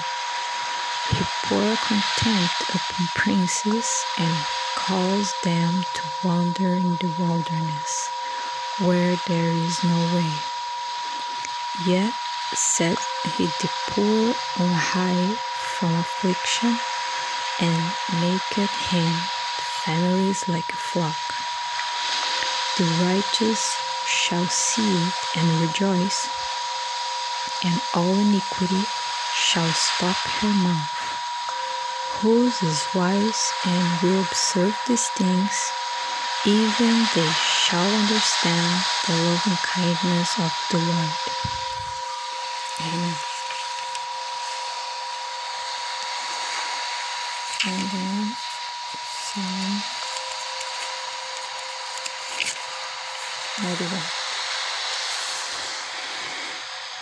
He 1.11 1.23
poured 1.45 1.77
contempt 1.77 2.61
upon 2.73 3.07
princes 3.13 4.03
and 4.17 4.35
caused 4.75 5.35
them 5.43 5.85
to 5.93 6.01
wander 6.23 6.73
in 6.73 6.95
the 6.95 7.13
wilderness, 7.19 8.09
where 8.79 9.15
there 9.27 9.51
is 9.51 9.83
no 9.83 9.99
way. 10.15 10.33
Yet 11.85 12.13
set 12.55 12.97
he 13.37 13.45
the 13.45 13.69
poor 13.91 14.33
on 14.59 14.73
high 14.73 15.35
from 15.77 15.93
affliction, 15.93 16.75
and 17.59 17.93
maketh 18.19 18.73
him 18.89 19.13
families 19.85 20.49
like 20.49 20.73
a 20.73 20.77
flock. 20.77 21.50
The 22.77 22.85
righteous 23.03 23.75
shall 24.07 24.45
see 24.47 24.95
it 24.95 25.13
and 25.35 25.61
rejoice, 25.61 26.29
and 27.65 27.81
all 27.93 28.13
iniquity 28.15 28.83
shall 29.35 29.67
stop 29.73 30.15
her 30.15 30.53
mouth. 30.53 30.89
Whose 32.21 32.63
is 32.63 32.87
wise 32.95 33.51
and 33.65 34.01
will 34.01 34.21
observe 34.21 34.77
these 34.87 35.09
things, 35.09 35.71
even 36.45 37.05
they 37.13 37.29
shall 37.29 37.85
understand 37.85 38.83
the 39.05 39.15
loving 39.15 39.57
kindness 39.63 40.39
of 40.39 40.53
the 40.71 40.77
Lord. 40.77 41.11
Amen. 42.79 43.15
And 47.63 47.81
then 47.91 48.35
Psalm 49.03 50.01
91. 53.59 53.99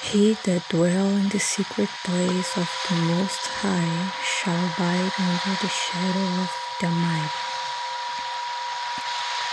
He 0.01 0.33
that 0.45 0.67
dwell 0.69 1.15
in 1.15 1.29
the 1.29 1.37
secret 1.37 1.89
place 2.03 2.57
of 2.57 2.67
the 2.89 2.95
Most 2.95 3.45
High 3.61 4.11
shall 4.25 4.57
abide 4.57 5.13
under 5.19 5.53
the 5.61 5.69
shadow 5.69 6.25
of 6.41 6.49
the 6.81 6.87
Almighty. 6.87 7.29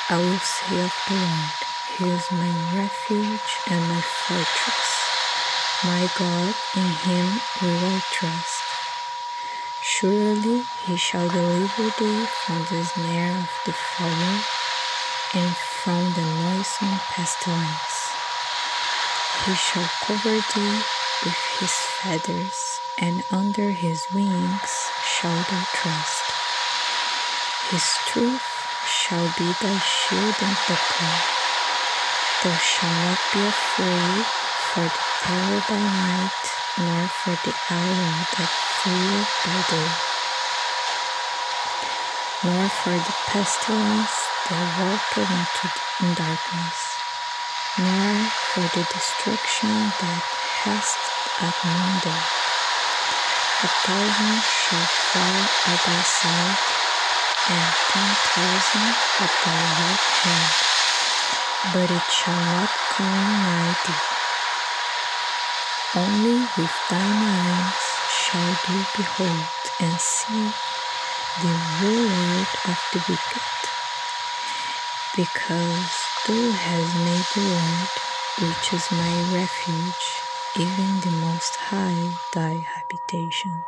I 0.09 0.17
will 0.17 0.41
say 0.41 0.81
of 0.81 0.95
the 1.07 1.15
Lord, 1.21 1.61
He 1.99 2.09
is 2.09 2.33
my 2.33 2.53
refuge 2.73 3.51
and 3.69 3.89
my 3.89 4.01
fortress. 4.01 5.07
My 5.85 6.09
God, 6.17 6.55
in 6.75 6.89
him 7.05 7.41
will 7.61 7.85
I 7.85 8.01
trust. 8.11 8.63
Surely 9.83 10.65
he 10.87 10.97
shall 10.97 11.29
deliver 11.29 11.91
thee 11.99 12.25
from 12.25 12.65
the 12.65 12.83
snare 12.85 13.37
of 13.37 13.51
the 13.67 13.73
fowler 13.73 14.56
and 15.35 15.57
from 15.57 16.13
the 16.15 16.23
noisome 16.23 17.01
pestilence. 17.11 18.13
He 19.45 19.55
shall 19.55 19.89
cover 20.03 20.35
thee 20.55 20.83
with 21.25 21.39
his 21.59 21.73
feathers, 21.73 22.81
and 22.99 23.25
under 23.33 23.71
his 23.71 24.07
wings 24.13 24.91
shall 25.05 25.37
thou 25.51 25.65
trust. 25.75 26.25
His 27.71 27.87
truth 28.07 28.47
shall 28.87 29.27
be 29.37 29.53
thy 29.61 29.79
shield 29.79 30.37
and 30.41 30.57
buckler. 30.69 31.19
Thou 32.45 32.57
shalt 32.57 32.99
not 33.03 33.19
be 33.33 33.41
afraid 33.47 34.25
for 34.71 34.85
the 34.85 35.05
terror 35.23 35.63
by 35.69 35.81
night, 35.81 36.45
nor 36.79 37.09
for 37.09 37.35
the 37.43 37.55
arrow 37.71 38.13
that 38.37 38.53
fleeth 38.79 39.33
by 39.45 39.59
day, 39.75 39.91
nor 42.45 42.69
for 42.69 42.95
the 42.95 43.15
pestilence 43.27 44.36
that 44.49 44.79
walketh 44.79 45.31
into 45.31 45.67
in 46.07 46.15
darkness, 46.15 46.79
nor 47.79 48.15
for 48.55 48.63
the 48.79 48.85
destruction 48.95 49.91
that 49.99 50.23
hast 50.63 51.03
at 51.43 51.55
noonday. 51.67 52.23
A 53.65 53.69
thousand 53.83 54.39
shall 54.39 54.87
fall 55.11 55.41
at 55.67 55.81
thy 55.83 56.03
side, 56.03 56.59
and 57.51 57.67
ten 57.91 58.11
thousand 58.31 58.95
at 59.19 59.35
thy 59.43 59.59
right 59.83 60.07
hand, 60.23 60.53
but 61.75 61.91
it 61.91 62.07
shall 62.13 62.43
not 62.55 62.71
come 62.95 63.27
nigh 63.43 63.75
thee. 63.87 64.05
Only 65.97 66.39
with 66.57 66.77
thine 66.91 67.23
eyes 67.25 67.87
shall 68.23 68.55
thou 68.69 68.85
behold 68.95 69.49
and 69.81 69.99
see 69.99 70.53
the 71.43 71.55
reward 71.83 72.47
of 72.69 72.79
the 72.93 73.01
wicked. 73.09 73.56
Because 75.17 76.11
thou 76.27 76.53
hast 76.53 76.95
made 76.95 77.25
the 77.33 77.41
Lord, 77.41 77.89
which 78.39 78.75
is 78.75 78.93
my 78.93 79.17
refuge, 79.33 80.21
even 80.59 81.01
the 81.01 81.11
Most 81.25 81.57
High, 81.57 82.13
thy 82.35 82.59
habitation. 82.59 83.65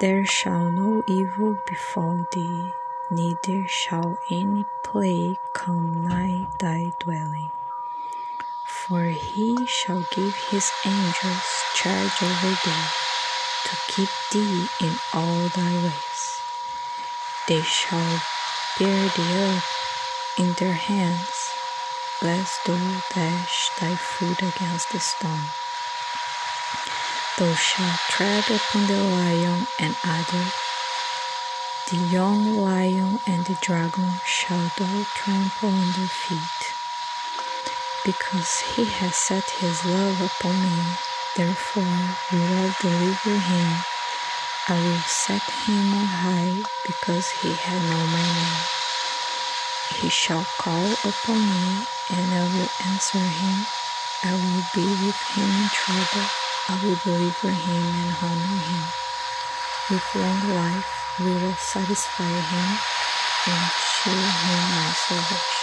There 0.00 0.26
shall 0.26 0.72
no 0.72 1.04
evil 1.06 1.56
befall 1.68 2.26
thee, 2.32 2.72
neither 3.12 3.68
shall 3.68 4.18
any 4.28 4.66
plague 4.82 5.38
come 5.52 6.02
nigh 6.02 6.48
thy 6.58 6.90
dwelling. 6.98 7.52
For 8.66 9.04
he 9.04 9.54
shall 9.66 10.02
give 10.10 10.34
his 10.50 10.68
angels 10.84 11.46
charge 11.76 12.20
over 12.24 12.50
thee, 12.66 12.86
to 13.66 13.76
keep 13.86 14.10
thee 14.32 14.66
in 14.80 14.98
all 15.14 15.46
thy 15.54 15.74
ways. 15.78 16.42
They 17.46 17.62
shall 17.62 18.20
bear 18.80 19.08
thee 19.10 19.38
up 19.38 19.62
in 20.38 20.52
their 20.54 20.72
hands, 20.72 21.50
lest 22.22 22.64
thou 22.64 23.02
dash 23.14 23.70
thy 23.78 23.94
foot 23.94 24.40
against 24.42 24.90
the 24.92 25.00
stone. 25.00 25.50
Thou 27.38 27.52
shalt 27.54 28.00
tread 28.08 28.44
upon 28.50 28.86
the 28.86 29.02
lion 29.02 29.66
and 29.78 29.94
adder, 30.04 30.46
the 31.90 31.96
young 31.96 32.56
lion 32.56 33.20
and 33.26 33.44
the 33.44 33.58
dragon 33.60 34.12
shall 34.24 34.70
thou 34.78 35.04
trample 35.14 35.68
under 35.68 36.08
feet. 36.08 36.74
Because 38.04 38.60
he 38.60 38.84
has 38.84 39.14
set 39.14 39.50
his 39.50 39.84
love 39.84 40.20
upon 40.20 40.62
me, 40.62 40.82
therefore 41.36 41.82
will 42.32 42.58
I 42.58 42.74
deliver 42.80 43.36
him. 43.38 43.84
I 44.68 44.80
will 44.80 45.02
set 45.06 45.42
him 45.42 45.94
on 45.94 46.06
high, 46.06 46.62
because 46.86 47.30
he 47.30 47.52
hath 47.52 47.82
known 47.82 48.06
my 48.10 48.22
name. 48.22 48.81
He 50.00 50.08
shall 50.08 50.44
call 50.58 50.84
upon 51.04 51.38
me, 51.38 51.86
and 52.10 52.34
I 52.34 52.42
will 52.42 52.68
answer 52.86 53.18
him. 53.18 53.66
I 54.24 54.32
will 54.32 54.64
be 54.74 54.86
with 54.86 55.20
him 55.34 55.48
in 55.48 55.68
trouble. 55.68 56.26
I 56.68 56.78
will 56.82 56.96
deliver 57.04 57.50
him 57.50 57.86
and 57.86 58.16
honor 58.20 58.58
him. 58.58 58.82
With 59.90 60.14
long 60.14 60.54
life 60.54 61.18
we 61.20 61.32
will 61.34 61.54
satisfy 61.54 62.24
him 62.24 62.78
and 63.46 63.70
show 63.72 64.10
him 64.10 64.62
my 64.74 64.92
salvation. 64.92 65.58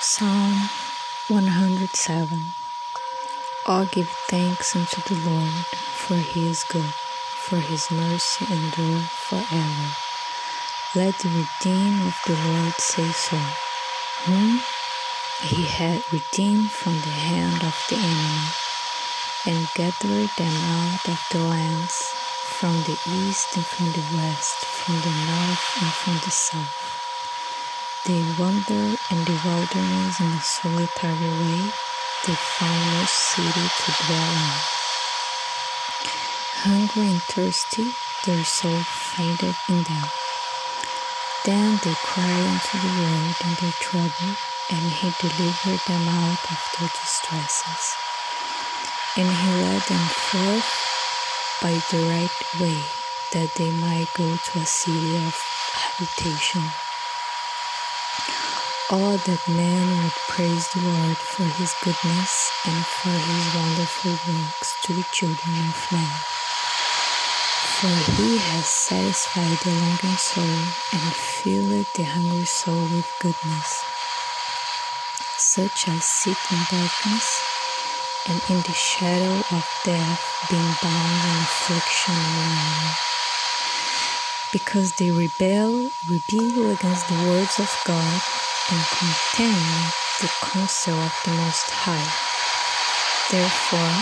Psalm 0.00 0.77
107 1.28 2.40
All 3.66 3.84
give 3.84 4.08
thanks 4.28 4.74
unto 4.74 5.02
the 5.02 5.28
Lord, 5.28 5.66
for 6.00 6.14
he 6.14 6.48
is 6.48 6.64
good, 6.64 6.94
for 7.44 7.56
his 7.56 7.90
mercy 7.90 8.46
endure 8.50 9.00
forever. 9.28 9.88
Let 10.94 11.18
the 11.18 11.28
redeemed 11.28 12.00
of 12.06 12.16
the 12.24 12.32
Lord 12.32 12.72
say 12.80 13.12
so, 13.12 13.36
whom 14.24 14.62
he 15.42 15.64
had 15.64 16.02
redeemed 16.10 16.70
from 16.70 16.94
the 16.94 17.12
hand 17.28 17.62
of 17.62 17.76
the 17.90 17.96
enemy, 17.96 18.48
and 19.44 19.68
gathered 19.74 20.30
them 20.38 20.56
out 20.64 21.08
of 21.10 21.20
the 21.30 21.44
lands, 21.44 22.08
from 22.56 22.72
the 22.84 22.96
east 23.06 23.54
and 23.54 23.66
from 23.66 23.92
the 23.92 24.16
west, 24.16 24.64
from 24.64 24.94
the 25.02 25.12
north 25.28 25.76
and 25.82 25.92
from 25.92 26.14
the 26.24 26.30
south. 26.30 26.77
They 28.08 28.24
wandered 28.38 28.96
in 29.10 29.20
the 29.28 29.38
wilderness 29.44 30.18
in 30.18 30.32
a 30.32 30.40
solitary 30.40 31.28
way. 31.28 31.60
They 32.24 32.32
found 32.32 32.80
no 32.96 33.04
city 33.04 33.68
to 33.68 33.92
dwell 34.00 34.32
in. 34.32 34.56
Hungry 36.64 37.08
and 37.12 37.22
thirsty, 37.24 37.92
their 38.24 38.42
soul 38.44 38.80
fainted 38.80 39.54
in 39.68 39.82
them. 39.82 40.08
Then 41.44 41.78
they 41.84 41.92
cried 42.00 42.46
unto 42.48 42.78
the 42.80 42.94
Lord 42.96 43.36
in 43.44 43.52
their 43.60 43.76
trouble, 43.76 44.32
and 44.70 44.88
he 44.88 45.12
delivered 45.20 45.84
them 45.84 46.08
out 46.08 46.40
of 46.48 46.60
their 46.80 46.88
distresses. 46.88 47.94
And 49.18 49.28
he 49.28 49.50
led 49.60 49.82
them 49.82 50.08
forth 50.32 51.60
by 51.60 51.76
the 51.92 52.08
right 52.08 52.32
way, 52.58 52.80
that 53.34 53.54
they 53.56 53.70
might 53.70 54.08
go 54.14 54.34
to 54.34 54.58
a 54.60 54.64
city 54.64 55.16
of 55.18 55.36
habitation. 55.74 56.87
Oh, 58.90 59.18
that 59.18 59.46
man 59.46 60.02
would 60.02 60.16
praise 60.32 60.72
the 60.72 60.80
Lord 60.80 61.18
for 61.18 61.44
his 61.60 61.74
goodness 61.84 62.50
and 62.64 62.86
for 62.86 63.12
his 63.12 63.54
wonderful 63.54 64.16
works 64.32 64.80
to 64.80 64.94
the 64.94 65.04
children 65.12 65.68
of 65.68 65.92
men. 65.92 66.08
For 67.76 67.92
he 68.16 68.38
has 68.38 68.64
satisfied 68.64 69.60
the 69.60 69.76
longing 69.76 70.16
soul 70.16 70.56
and 70.96 71.12
filled 71.12 71.84
the 71.92 72.04
hungry 72.04 72.46
soul 72.46 72.80
with 72.88 73.12
goodness. 73.20 73.84
Such 75.36 75.88
as 75.88 76.06
sit 76.06 76.40
in 76.48 76.64
darkness 76.72 77.44
and 78.24 78.40
in 78.48 78.64
the 78.64 78.72
shadow 78.72 79.36
of 79.52 79.68
death, 79.84 80.48
being 80.48 80.72
bound 80.80 81.24
in 81.28 81.36
affliction 81.44 82.16
agony. 82.16 82.96
Because 84.50 84.96
they 84.96 85.10
rebel, 85.10 85.92
rebel 86.08 86.70
against 86.72 87.06
the 87.12 87.20
words 87.28 87.58
of 87.58 87.68
God 87.84 88.47
and 88.70 88.84
contemn 88.92 89.88
the 90.20 90.28
counsel 90.44 91.00
of 91.00 91.14
the 91.24 91.32
Most 91.32 91.72
High. 91.72 92.04
Therefore, 93.32 93.96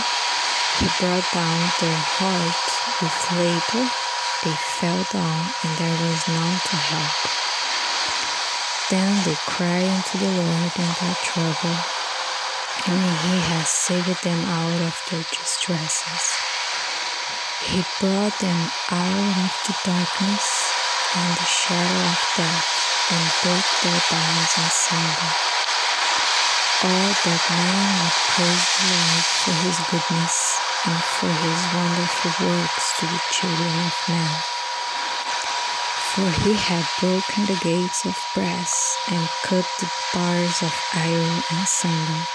he 0.83 0.91
brought 0.99 1.23
down 1.31 1.61
their 1.79 2.01
heart 2.19 2.67
with 2.99 3.15
labor. 3.39 3.87
They 4.43 4.57
fell 4.83 5.03
down, 5.15 5.55
and 5.63 5.73
there 5.79 5.99
was 6.03 6.19
none 6.27 6.59
to 6.59 6.77
help. 6.83 7.15
Then 8.91 9.15
they 9.23 9.39
cried 9.47 9.87
unto 9.87 10.19
the 10.19 10.35
Lord 10.35 10.73
in 10.75 10.91
their 10.99 11.19
trouble, 11.23 11.79
and 12.91 13.07
he 13.23 13.39
has 13.55 13.71
saved 13.71 14.19
them 14.25 14.43
out 14.51 14.83
of 14.83 14.99
their 15.11 15.23
distresses. 15.31 16.25
He 17.63 17.87
brought 18.03 18.35
them 18.43 18.71
out 18.91 19.37
of 19.47 19.53
the 19.63 19.75
darkness 19.87 20.75
and 21.15 21.33
the 21.39 21.47
shadow 21.47 22.03
of 22.03 22.21
death 22.37 22.86
and 23.11 23.25
break 23.43 23.67
their 23.83 24.03
bonds 24.11 24.55
asunder. 24.59 25.31
All 26.83 27.09
that 27.25 27.45
man 27.57 27.89
would 28.03 28.19
praise 28.35 28.67
the 28.77 28.87
Lord 28.93 29.25
for 29.43 29.55
his 29.65 29.79
goodness 29.91 30.61
and 30.87 30.99
for 31.19 31.31
his 31.31 31.61
wonderful 31.73 32.33
works 32.47 32.87
to 32.99 33.07
the 33.07 33.23
children 33.31 33.75
of 33.87 33.97
men. 34.09 34.35
For 36.13 36.29
he 36.45 36.55
had 36.55 36.87
broken 37.01 37.47
the 37.47 37.59
gates 37.63 38.05
of 38.05 38.17
brass 38.35 38.97
and 39.09 39.29
cut 39.43 39.67
the 39.81 39.91
bars 40.13 40.63
of 40.63 40.75
iron 40.95 41.43
asunder. 41.63 42.27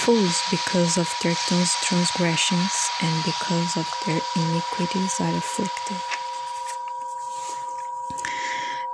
fools 0.00 0.42
because 0.50 0.96
of 0.96 1.14
their 1.22 1.34
transgressions, 1.34 2.88
and 3.02 3.24
because 3.24 3.76
of 3.76 3.88
their 4.06 4.20
iniquities 4.34 5.20
are 5.20 5.36
afflicted. 5.36 6.19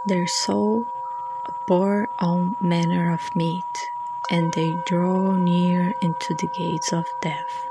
Their 0.06 0.28
soul 0.28 0.86
bore 1.66 2.08
all 2.20 2.54
manner 2.60 3.12
of 3.12 3.34
meat, 3.34 3.90
and 4.30 4.52
they 4.52 4.70
draw 4.86 5.32
near 5.32 5.94
into 6.00 6.32
the 6.32 6.46
gates 6.46 6.92
of 6.92 7.06
death. 7.20 7.66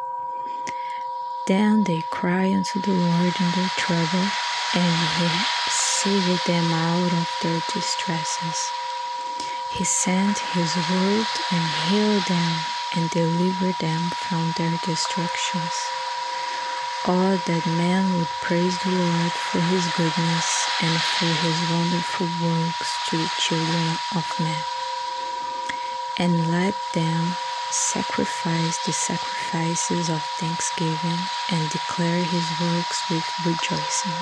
Then 1.48 1.86
they 1.86 2.02
cry 2.12 2.54
unto 2.54 2.82
the 2.82 2.92
Lord 2.92 3.40
in 3.40 3.52
their 3.52 3.72
trouble, 3.78 4.28
and 4.74 5.10
he 5.16 5.30
saved 5.70 6.46
them 6.46 6.74
out 6.74 7.14
of 7.14 7.30
their 7.42 7.62
distresses. 7.72 8.70
He 9.72 9.86
sent 9.86 10.38
his 10.40 10.76
word 10.92 11.28
and 11.52 11.72
healed 11.88 12.26
them 12.26 12.66
and 12.98 13.10
delivered 13.12 13.76
them 13.80 14.10
from 14.10 14.52
their 14.58 14.78
destructions. 14.84 15.72
Oh, 17.08 17.38
that 17.46 17.68
man 17.68 18.18
would 18.18 18.34
praise 18.42 18.80
the 18.80 18.90
Lord 18.90 19.32
for 19.32 19.60
his 19.60 19.86
goodness 19.94 20.68
and 20.82 21.00
for 21.00 21.30
his 21.30 21.70
wonderful 21.70 22.26
works 22.42 22.98
to 23.10 23.18
the 23.18 23.30
children 23.38 23.94
of 24.16 24.26
men. 24.40 24.64
And 26.18 26.50
let 26.50 26.74
them 26.94 27.38
sacrifice 27.70 28.84
the 28.88 28.92
sacrifices 28.92 30.10
of 30.10 30.24
thanksgiving 30.40 31.20
and 31.52 31.70
declare 31.70 32.24
his 32.24 32.50
works 32.60 33.08
with 33.12 33.26
rejoicing. 33.46 34.18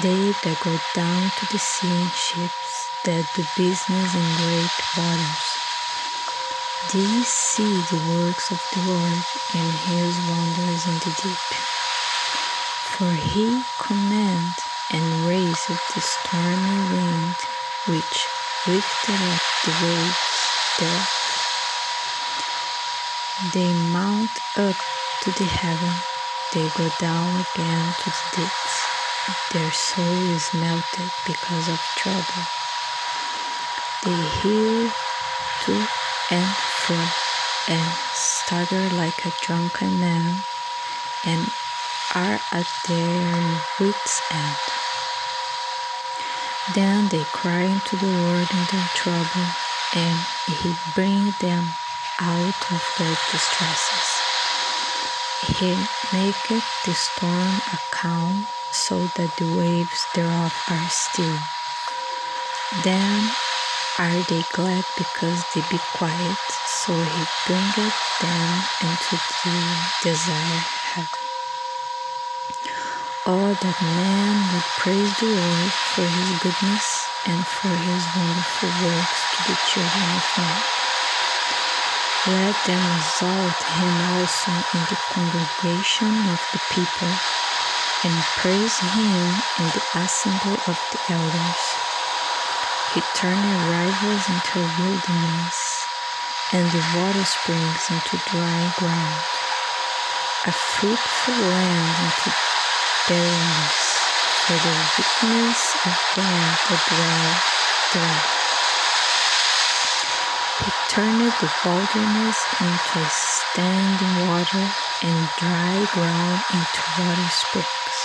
They 0.00 0.30
that 0.44 0.60
go 0.62 0.78
down 0.94 1.30
to 1.38 1.46
the 1.50 1.58
sea 1.58 1.90
in 1.90 2.06
ships, 2.10 2.86
that 3.02 3.26
do 3.34 3.42
business 3.56 4.14
in 4.14 4.36
great 4.38 4.70
waters, 4.96 5.55
these 6.92 7.26
see 7.26 7.80
the 7.90 7.98
works 8.14 8.50
of 8.52 8.62
the 8.72 8.82
Lord 8.90 9.24
and 9.54 9.72
his 9.90 10.18
wonders 10.30 10.86
in 10.86 10.94
the 10.94 11.14
deep. 11.22 11.48
For 12.94 13.10
he 13.10 13.62
commanded 13.80 14.54
and 14.92 15.26
raised 15.26 15.68
the 15.68 16.00
stormy 16.00 16.78
wind, 16.94 17.34
which 17.88 18.26
lifted 18.66 19.20
up 19.32 19.42
the 19.64 19.72
waves 19.82 20.16
there. 20.78 21.06
They 23.52 23.72
mount 23.90 24.30
up 24.56 24.76
to 25.22 25.30
the 25.32 25.44
heaven, 25.44 25.94
they 26.52 26.68
go 26.76 26.88
down 27.00 27.44
again 27.54 27.94
to 28.00 28.10
the 28.10 28.36
deeps. 28.36 28.86
Their 29.52 29.72
soul 29.72 30.04
is 30.04 30.54
melted 30.54 31.10
because 31.26 31.68
of 31.68 31.80
trouble. 31.96 32.44
They 34.04 34.28
hear 34.40 34.92
to 35.62 35.86
and 36.30 36.75
fro 36.86 37.74
and 37.74 37.92
stagger 38.14 38.88
like 38.94 39.26
a 39.26 39.32
drunken 39.42 39.98
man 39.98 40.38
and 41.24 41.50
are 42.14 42.38
at 42.52 42.68
their 42.86 43.60
wits' 43.80 44.22
end. 44.30 44.56
Then 46.74 47.08
they 47.08 47.24
cry 47.32 47.66
unto 47.66 47.96
the 47.96 48.06
Lord 48.06 48.48
in 48.50 48.64
their 48.70 48.88
trouble, 48.94 49.46
and 49.94 50.18
he 50.46 50.74
brings 50.94 51.36
them 51.38 51.64
out 52.20 52.62
of 52.70 52.82
their 52.98 53.16
distresses. 53.30 54.08
He 55.58 55.74
maketh 56.12 56.64
the 56.84 56.94
storm 56.94 57.60
a 57.72 57.78
calm, 57.90 58.46
so 58.70 59.06
that 59.16 59.36
the 59.36 59.56
waves 59.58 60.06
thereof 60.14 60.54
are 60.70 60.88
still. 60.88 61.38
Then 62.82 63.30
are 63.98 64.22
they 64.28 64.42
glad 64.52 64.84
because 64.96 65.42
they 65.54 65.62
be 65.70 65.80
quiet, 65.94 66.38
so 66.86 66.94
he 66.94 67.26
bringeth 67.46 67.98
them 68.20 68.62
into 68.80 69.18
the 69.42 69.58
desired 70.06 70.66
heaven. 70.94 71.26
Oh, 73.26 73.50
that 73.58 73.82
man 73.82 74.38
would 74.54 74.62
praise 74.78 75.10
the 75.18 75.26
Lord 75.26 75.72
for 75.90 76.06
his 76.06 76.30
goodness 76.38 76.86
and 77.26 77.42
for 77.44 77.74
his 77.74 78.02
wonderful 78.14 78.70
works 78.86 79.20
to 79.34 79.40
the 79.50 79.58
children 79.66 80.06
of 80.14 80.26
men. 80.38 80.62
Let 82.38 82.54
them 82.70 82.86
exalt 83.02 83.62
him 83.66 83.94
also 84.14 84.54
in 84.78 84.82
the 84.86 84.98
congregation 85.10 86.14
of 86.30 86.40
the 86.54 86.62
people, 86.70 87.10
and 88.06 88.14
praise 88.38 88.78
him 88.78 89.42
in 89.58 89.66
the 89.74 89.82
assembly 89.98 90.58
of 90.70 90.78
the 90.94 91.00
elders. 91.10 91.64
He 92.94 93.02
turned 93.18 93.42
rivers 93.66 94.28
into 94.30 94.62
a 94.62 94.70
wilderness, 94.78 95.65
and 96.52 96.70
the 96.70 96.84
water 96.96 97.24
springs 97.24 97.90
into 97.90 98.16
dry 98.30 98.72
ground, 98.78 99.20
a 100.46 100.52
fruitful 100.52 101.34
land 101.34 101.96
into 102.06 102.30
barrenness 103.08 103.98
for 104.46 104.54
the 104.54 104.74
weakness 104.94 105.74
of 105.84 105.96
them 106.14 106.38
that 106.70 106.82
dwell 106.86 107.34
there. 107.94 108.22
He 110.62 110.70
turned 110.88 111.32
the 111.42 111.50
wilderness 111.64 112.38
into 112.60 112.98
a 113.00 113.10
standing 113.10 114.28
water 114.28 114.70
and 115.02 115.28
dry 115.38 115.84
ground 115.92 116.40
into 116.54 116.82
water 117.02 117.28
springs. 117.28 117.96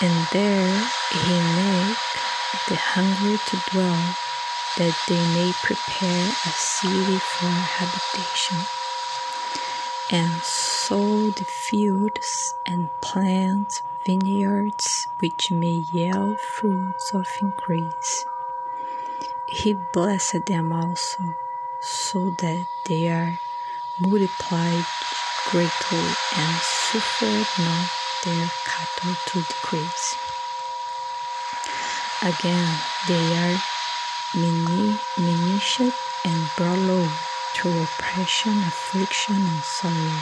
And 0.00 0.26
there 0.30 0.84
he 1.10 1.40
made 1.56 1.96
the 2.68 2.76
hungry 2.76 3.38
to 3.46 3.56
dwell, 3.70 4.31
that 4.78 4.96
they 5.08 5.20
may 5.34 5.52
prepare 5.62 6.28
a 6.28 6.50
city 6.50 7.18
for 7.18 7.48
habitation 7.48 8.58
and 10.10 10.42
sow 10.42 11.30
the 11.30 11.44
fields 11.44 12.54
and 12.66 12.90
plant 13.00 13.82
vineyards 14.04 15.06
which 15.20 15.50
may 15.50 15.84
yield 15.92 16.38
fruits 16.40 17.14
of 17.14 17.26
increase. 17.40 18.24
He 19.48 19.74
blessed 19.92 20.46
them 20.46 20.72
also, 20.72 21.22
so 21.80 22.30
that 22.38 22.64
they 22.86 23.08
are 23.08 23.38
multiplied 24.00 24.84
greatly 25.50 26.14
and 26.36 26.56
suffered 26.62 27.46
not 27.58 27.88
their 28.24 28.50
cattle 28.64 29.14
to 29.26 29.40
decrease. 29.40 30.16
Again, 32.22 32.78
they 33.08 33.36
are 33.36 33.58
diminished 34.32 35.80
and 36.24 36.50
brought 36.56 36.78
low 36.78 37.08
through 37.54 37.82
oppression, 37.82 38.58
affliction, 38.58 39.36
and 39.36 39.62
sorrow. 39.62 40.18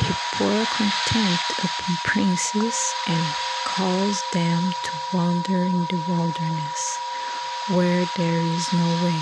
He 0.00 0.12
poured 0.34 0.66
contempt 0.68 1.50
upon 1.58 1.96
princes 2.04 2.92
and 3.06 3.24
caused 3.64 4.24
them 4.32 4.72
to 4.82 4.92
wander 5.12 5.62
in 5.62 5.84
the 5.86 6.02
wilderness, 6.08 6.98
where 7.68 8.04
there 8.16 8.40
is 8.40 8.72
no 8.72 8.86
way. 9.04 9.20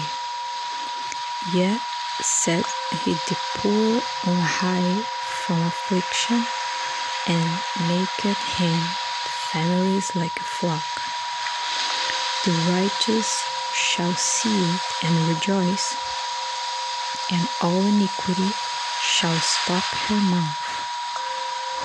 Yet 1.52 1.80
set 2.20 2.66
he 3.04 3.14
the 3.28 3.36
poor 3.56 4.00
on 4.26 4.36
high 4.40 5.02
from 5.44 5.62
affliction, 5.62 6.44
and 7.26 7.50
maketh 7.88 8.42
him 8.56 8.80
families 9.52 10.16
like 10.16 10.38
a 10.40 10.44
flock. 10.44 10.84
The 12.44 12.72
righteous 12.72 13.44
shall 13.76 14.14
see 14.14 14.64
it 14.64 14.80
and 15.04 15.28
rejoice 15.28 15.94
and 17.30 17.48
all 17.60 17.84
iniquity 17.84 18.50
shall 19.02 19.36
stop 19.36 19.84
her 20.08 20.20
mouth. 20.30 20.62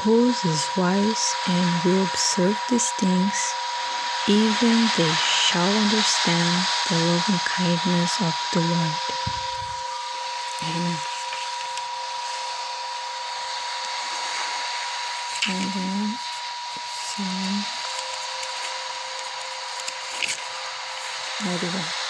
Whose 0.03 0.45
is 0.45 0.69
wise 0.77 1.33
and 1.47 1.83
will 1.83 2.03
observe 2.03 2.57
these 2.69 2.89
things, 2.91 3.53
even 4.27 4.87
they 4.97 5.11
shall 5.11 5.67
understand 5.67 6.65
the 6.89 6.95
loving 6.95 7.41
kindness 7.45 8.21
of 8.21 8.35
the 8.53 8.61
Lord. 8.61 8.95
Amen. 10.63 10.97
And 15.47 15.71
then 15.73 16.17
Psalm 16.77 17.65
91. 21.43 22.01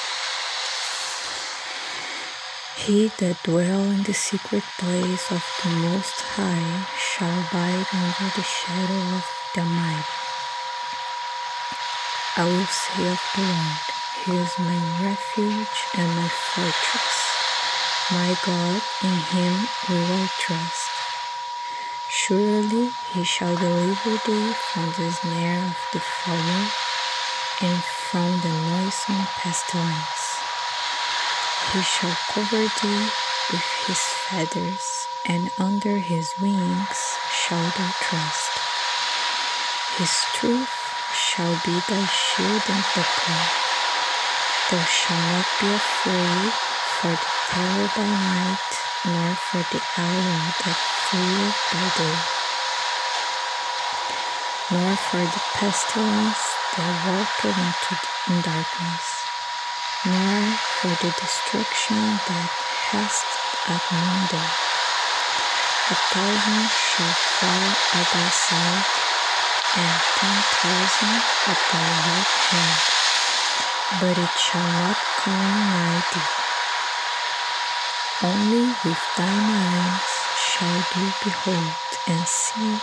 He 2.91 3.07
that 3.19 3.41
dwell 3.43 3.87
in 3.87 4.03
the 4.03 4.11
secret 4.11 4.65
place 4.77 5.31
of 5.31 5.39
the 5.63 5.69
Most 5.69 6.19
High 6.35 6.83
shall 6.99 7.31
abide 7.31 7.87
under 7.95 8.27
the 8.35 8.43
shadow 8.43 8.99
of 9.15 9.23
the 9.55 9.61
Almighty. 9.61 10.11
I 12.35 12.43
will 12.51 12.67
say 12.67 13.07
of 13.07 13.21
the 13.31 13.47
Lord, 13.47 13.87
He 14.19 14.35
is 14.35 14.59
my 14.59 14.75
refuge 15.07 15.79
and 15.95 16.09
my 16.19 16.27
fortress. 16.51 17.17
My 18.11 18.35
God, 18.43 18.81
in 19.07 19.15
Him 19.31 19.55
will 19.87 20.11
I 20.11 20.27
trust. 20.43 20.91
Surely 22.09 22.91
He 23.13 23.23
shall 23.23 23.55
deliver 23.55 24.19
thee 24.27 24.51
from 24.51 24.91
the 24.99 25.09
snare 25.15 25.63
of 25.63 25.79
the 25.93 26.01
fowler 26.01 26.67
and 27.63 27.81
from 28.11 28.41
the 28.41 28.51
noisome 28.67 29.27
pestilence. 29.39 30.30
He 31.69 31.81
shall 31.81 32.17
cover 32.33 32.67
thee 32.81 33.09
with 33.51 33.67
his 33.87 33.99
feathers, 33.99 35.07
and 35.25 35.51
under 35.57 35.99
his 35.99 36.33
wings 36.41 37.17
shall 37.31 37.63
thou 37.77 37.91
trust. 38.01 38.51
His 39.97 40.11
truth 40.33 40.73
shall 41.13 41.53
be 41.63 41.79
thy 41.87 42.05
shield 42.07 42.63
and 42.67 42.83
buckler. 42.95 43.45
Thou 44.69 44.83
shalt 44.83 45.25
not 45.31 45.47
be 45.61 45.67
afraid 45.71 46.51
for 46.99 47.11
the 47.11 47.29
terror 47.51 47.89
by 47.95 48.07
night, 48.07 48.71
nor 49.05 49.35
for 49.35 49.63
the 49.71 49.81
arrow 49.97 50.41
that 50.63 50.79
fleeth 51.07 51.59
by 51.71 51.85
day, 51.99 52.17
nor 54.71 54.95
for 54.95 55.23
the 55.23 55.41
pestilence 55.55 56.43
that 56.75 56.93
walketh 57.07 57.57
in 58.27 58.41
darkness, 58.41 59.07
nor 60.05 60.40
for 60.81 60.89
the 61.05 61.13
destruction 61.21 62.17
that 62.25 62.49
hast 62.89 63.29
at 63.69 63.83
noonday. 63.93 64.49
A 65.93 65.97
thousand 66.09 66.65
shall 66.73 67.13
fall 67.37 67.69
at 68.01 68.07
thy 68.09 68.29
side, 68.33 68.89
and 69.77 69.93
ten 70.17 70.37
thousand 70.57 71.21
at 71.53 71.61
thy 71.69 71.85
right 71.85 72.33
hand, 72.49 72.81
but 74.01 74.17
it 74.17 74.33
shall 74.41 74.65
not 74.81 74.97
come 75.21 75.53
nigh 75.69 76.01
thee. 76.09 76.33
Only 78.25 78.73
with 78.81 79.03
thine 79.21 79.49
eyes 79.53 80.13
shall 80.41 80.81
thou 80.81 81.13
behold 81.21 81.77
and 82.09 82.25
see 82.25 82.81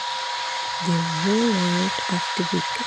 the 0.87 0.99
reward 1.27 1.99
of 2.15 2.23
the 2.37 2.47
wicked, 2.55 2.87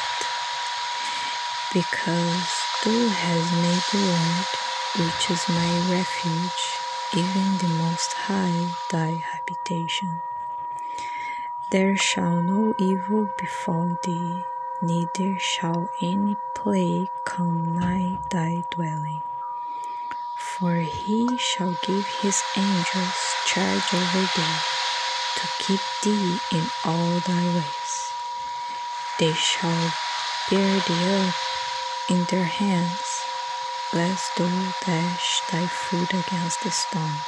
because 1.73 2.63
thou 2.85 3.09
hast 3.11 3.51
made 3.59 3.83
the 3.91 4.07
Lord, 4.07 4.70
which 4.99 5.29
is 5.31 5.47
my 5.47 5.79
refuge, 5.89 6.79
even 7.15 7.57
the 7.57 7.67
Most 7.79 8.13
High, 8.13 8.67
thy 8.89 9.11
habitation. 9.15 10.21
There 11.69 11.95
shall 11.95 12.41
no 12.41 12.73
evil 12.77 13.29
befall 13.37 13.97
thee, 14.03 14.43
neither 14.81 15.39
shall 15.39 15.89
any 16.01 16.35
plague 16.53 17.07
come 17.23 17.79
nigh 17.79 18.17
thy 18.29 18.63
dwelling. 18.71 19.21
For 20.35 20.75
he 20.75 21.37
shall 21.37 21.73
give 21.83 22.05
his 22.21 22.43
angels 22.57 23.35
charge 23.47 23.93
over 23.93 24.27
thee, 24.35 24.59
to 25.37 25.47
keep 25.59 25.79
thee 26.03 26.39
in 26.51 26.67
all 26.83 27.19
thy 27.23 27.45
ways. 27.55 28.11
They 29.17 29.33
shall 29.33 29.91
bear 30.49 30.79
thee 30.81 31.07
up 31.07 31.35
in 32.09 32.25
their 32.25 32.43
hands, 32.43 33.10
thou 33.91 34.73
dash 34.85 35.41
thy 35.51 35.67
foot 35.67 36.13
against 36.13 36.65
a 36.65 36.71
stone. 36.71 37.19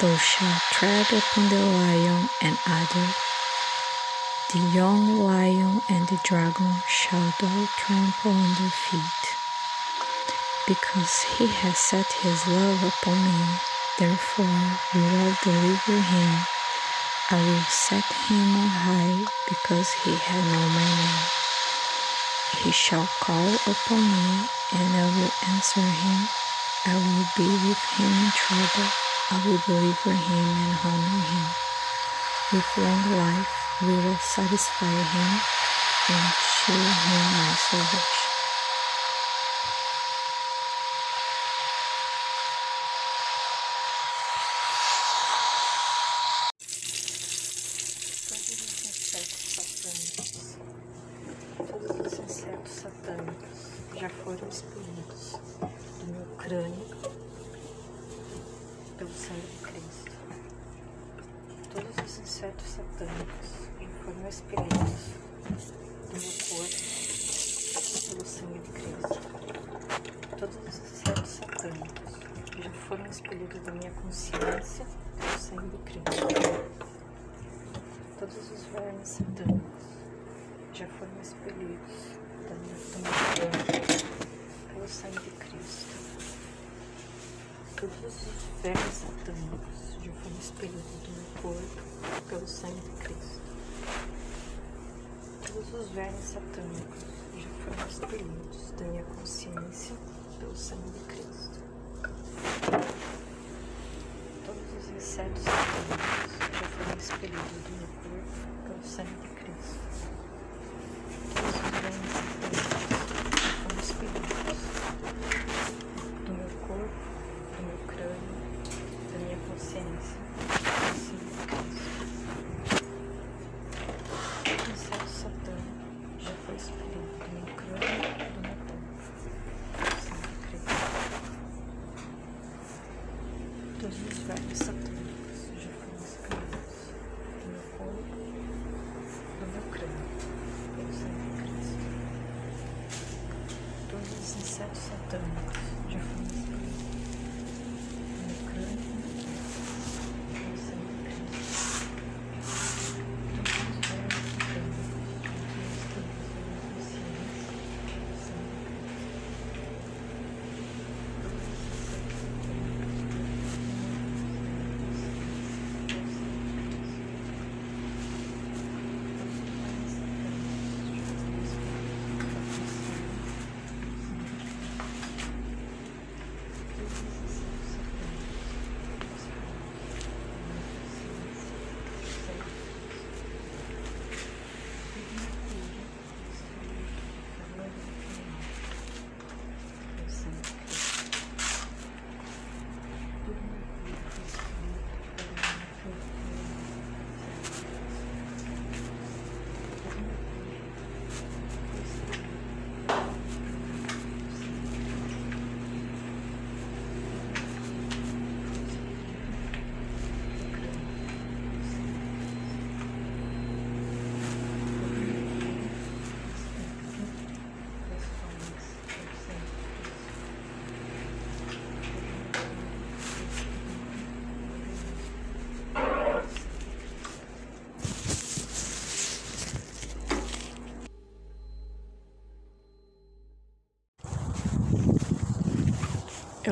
Thou 0.00 0.16
shalt 0.16 0.62
tread 0.72 1.06
upon 1.12 1.48
the 1.48 1.64
lion 1.64 2.28
and 2.40 2.58
adder, 2.66 3.14
the 4.52 4.58
young 4.58 5.20
lion 5.20 5.82
and 5.88 6.08
the 6.08 6.18
dragon 6.24 6.74
shall 6.88 7.32
thou 7.38 7.66
trample 7.76 8.32
under 8.32 8.70
feet. 8.70 9.36
Because 10.66 11.22
he 11.22 11.46
has 11.46 11.78
set 11.78 12.12
his 12.12 12.48
love 12.48 12.82
upon 12.82 13.24
me, 13.24 13.44
therefore 13.98 14.46
will 14.94 15.20
I 15.20 15.38
deliver 15.44 16.00
him. 16.00 16.46
I 17.30 17.40
will 17.46 17.64
set 17.68 18.04
him 18.04 18.56
on 18.56 18.68
high, 18.68 19.24
because 19.48 19.92
he 19.92 20.16
hath 20.16 20.44
known 20.44 20.72
my 20.74 20.84
name. 20.84 21.41
He 22.58 22.70
shall 22.70 23.08
call 23.20 23.48
upon 23.66 24.02
me, 24.08 24.48
and 24.72 24.96
I 24.96 25.04
will 25.04 25.30
answer 25.48 25.80
him. 25.80 26.28
I 26.86 26.94
will 26.94 27.26
be 27.36 27.48
with 27.68 27.82
him 27.96 28.12
in 28.12 28.30
trouble. 28.32 28.88
I 29.30 29.42
will 29.46 29.58
deliver 29.66 30.12
him 30.12 30.48
and 30.56 30.78
honor 30.84 31.22
him. 31.24 31.46
With 32.52 32.78
long 32.78 33.02
life 33.16 33.80
we 33.82 33.94
will 33.94 34.18
satisfy 34.18 34.86
him 34.86 35.40
and 36.08 36.32
show 36.34 36.72
him 36.72 37.38
my 37.38 37.54
salvation. 37.54 38.21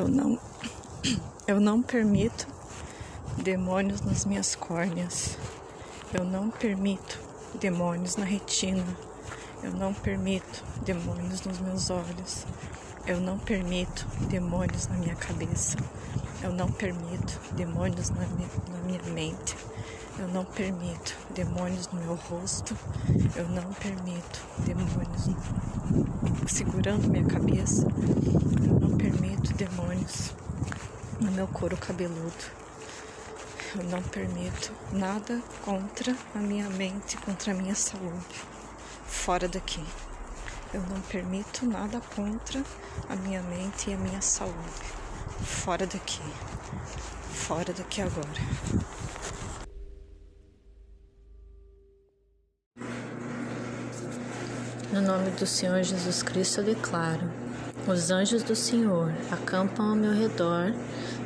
Eu 0.01 0.07
não, 0.07 0.39
eu 1.47 1.59
não 1.59 1.79
permito 1.79 2.47
demônios 3.37 4.01
nas 4.01 4.25
minhas 4.25 4.55
córneas. 4.55 5.37
Eu 6.11 6.25
não 6.25 6.49
permito 6.49 7.19
demônios 7.59 8.15
na 8.15 8.25
retina. 8.25 8.83
Eu 9.61 9.71
não 9.73 9.93
permito 9.93 10.63
demônios 10.83 11.43
nos 11.43 11.59
meus 11.59 11.91
olhos. 11.91 12.47
Eu 13.05 13.21
não 13.21 13.37
permito 13.37 14.07
demônios 14.27 14.87
na 14.87 14.97
minha 14.97 15.15
cabeça. 15.15 15.77
Eu 16.41 16.51
não 16.51 16.71
permito 16.71 17.39
demônios 17.51 18.09
na 18.09 18.25
minha, 18.25 18.49
na 18.71 18.79
minha 18.79 19.03
mente. 19.13 19.55
Eu 20.17 20.27
não 20.29 20.45
permito 20.45 21.15
demônios 21.29 21.87
no 21.89 22.01
meu 22.01 22.15
rosto. 22.15 22.75
Eu 23.35 23.47
não 23.49 23.71
permito 23.73 24.41
demônios 24.65 25.29
segurando 26.47 27.07
minha 27.07 27.25
cabeça. 27.25 27.85
Permito 28.97 29.53
demônios 29.53 30.33
no 31.19 31.31
meu 31.31 31.47
couro 31.47 31.77
cabeludo. 31.77 32.61
Eu 33.75 33.83
não 33.85 34.01
permito 34.01 34.71
nada 34.91 35.41
contra 35.63 36.15
a 36.35 36.39
minha 36.39 36.69
mente, 36.69 37.17
contra 37.17 37.51
a 37.51 37.55
minha 37.55 37.75
saúde. 37.75 38.41
Fora 39.05 39.47
daqui. 39.47 39.83
Eu 40.73 40.81
não 40.81 40.99
permito 41.01 41.65
nada 41.65 42.01
contra 42.15 42.63
a 43.09 43.15
minha 43.15 43.41
mente 43.43 43.89
e 43.89 43.93
a 43.93 43.97
minha 43.97 44.21
saúde. 44.21 44.55
Fora 45.43 45.85
daqui. 45.85 46.21
Fora 47.33 47.73
daqui 47.73 48.01
agora. 48.01 48.41
No 54.91 55.01
nome 55.01 55.31
do 55.31 55.47
Senhor 55.47 55.81
Jesus 55.83 56.21
Cristo 56.21 56.59
eu 56.59 56.65
declaro: 56.65 57.31
os 57.87 58.11
anjos 58.11 58.43
do 58.43 58.55
Senhor 58.55 59.11
acampam 59.31 59.89
ao 59.89 59.95
meu 59.95 60.13
redor, 60.13 60.73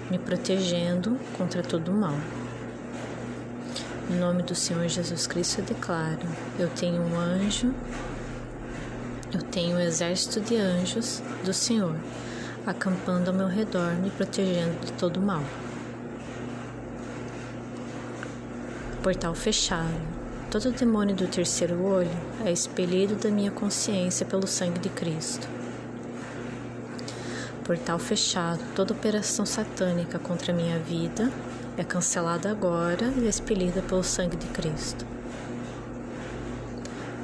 me 0.10 0.18
protegendo 0.18 1.20
contra 1.38 1.62
todo 1.62 1.91
mal. 1.91 2.18
No 4.10 4.20
nome 4.20 4.43
do 4.43 4.56
Senhor 4.56 4.88
Jesus 4.88 5.28
Cristo 5.28 5.60
eu 5.60 5.66
declaro: 5.66 6.28
eu 6.58 6.70
tenho 6.70 7.01
um 7.01 7.20
anjo, 7.20 7.74
eu 9.34 9.41
tenho 9.41 9.76
um 9.76 9.80
exército 9.80 10.39
de 10.39 10.56
anjos 10.56 11.22
do 11.43 11.53
Senhor 11.53 11.95
acampando 12.66 13.30
ao 13.30 13.36
meu 13.36 13.47
redor, 13.47 13.93
me 13.93 14.10
protegendo 14.10 14.80
de 14.86 14.91
todo 14.93 15.22
mal. 15.22 15.43
Portal 19.03 19.36
fechado. 19.36 20.16
Todo 20.49 20.72
demônio 20.72 21.16
do 21.16 21.28
terceiro 21.28 21.84
olho 21.84 22.10
é 22.43 22.51
expelido 22.51 23.16
da 23.16 23.30
minha 23.30 23.51
consciência 23.51 24.26
pelo 24.26 24.47
sangue 24.47 24.80
de 24.80 24.89
Cristo. 24.89 25.47
Portal 27.66 27.99
fechado, 27.99 28.61
toda 28.76 28.93
operação 28.93 29.45
satânica 29.45 30.18
contra 30.18 30.53
a 30.53 30.55
minha 30.55 30.80
vida 30.80 31.30
é 31.78 31.84
cancelada 31.84 32.49
agora 32.49 33.11
e 33.18 33.28
expelida 33.28 33.82
pelo 33.82 34.03
sangue 34.03 34.38
de 34.38 34.47
Cristo. 34.47 35.05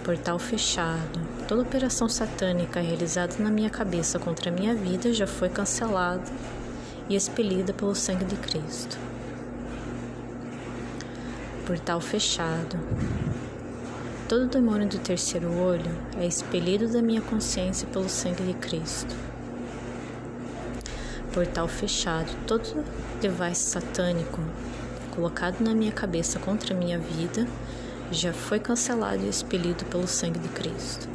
Portal 0.03 0.39
fechado, 0.39 1.19
toda 1.47 1.61
operação 1.61 2.09
satânica 2.09 2.81
realizada 2.81 3.35
na 3.39 3.49
minha 3.49 3.69
cabeça 3.69 4.19
contra 4.19 4.49
a 4.49 4.53
minha 4.53 4.75
vida 4.75 5.13
já 5.13 5.27
foi 5.27 5.47
cancelada 5.47 6.29
e 7.07 7.15
expelida 7.15 7.71
pelo 7.71 7.95
sangue 7.95 8.25
de 8.25 8.35
Cristo 8.35 8.97
portal 11.71 12.01
fechado. 12.01 12.77
Todo 14.27 14.47
demônio 14.47 14.89
do 14.89 14.99
terceiro 14.99 15.49
olho 15.57 15.89
é 16.17 16.27
expelido 16.27 16.89
da 16.89 17.01
minha 17.01 17.21
consciência 17.21 17.87
pelo 17.87 18.09
sangue 18.09 18.43
de 18.43 18.53
Cristo. 18.55 19.30
Portal 21.33 21.67
fechado. 21.67 22.31
Todo 22.45 22.83
device 23.21 23.61
satânico 23.61 24.41
colocado 25.15 25.61
na 25.61 25.73
minha 25.73 25.91
cabeça 25.91 26.39
contra 26.39 26.73
a 26.73 26.77
minha 26.77 26.97
vida 26.97 27.47
já 28.11 28.33
foi 28.33 28.59
cancelado 28.59 29.23
e 29.23 29.29
expelido 29.29 29.85
pelo 29.85 30.07
sangue 30.07 30.39
de 30.39 30.49
Cristo. 30.49 31.07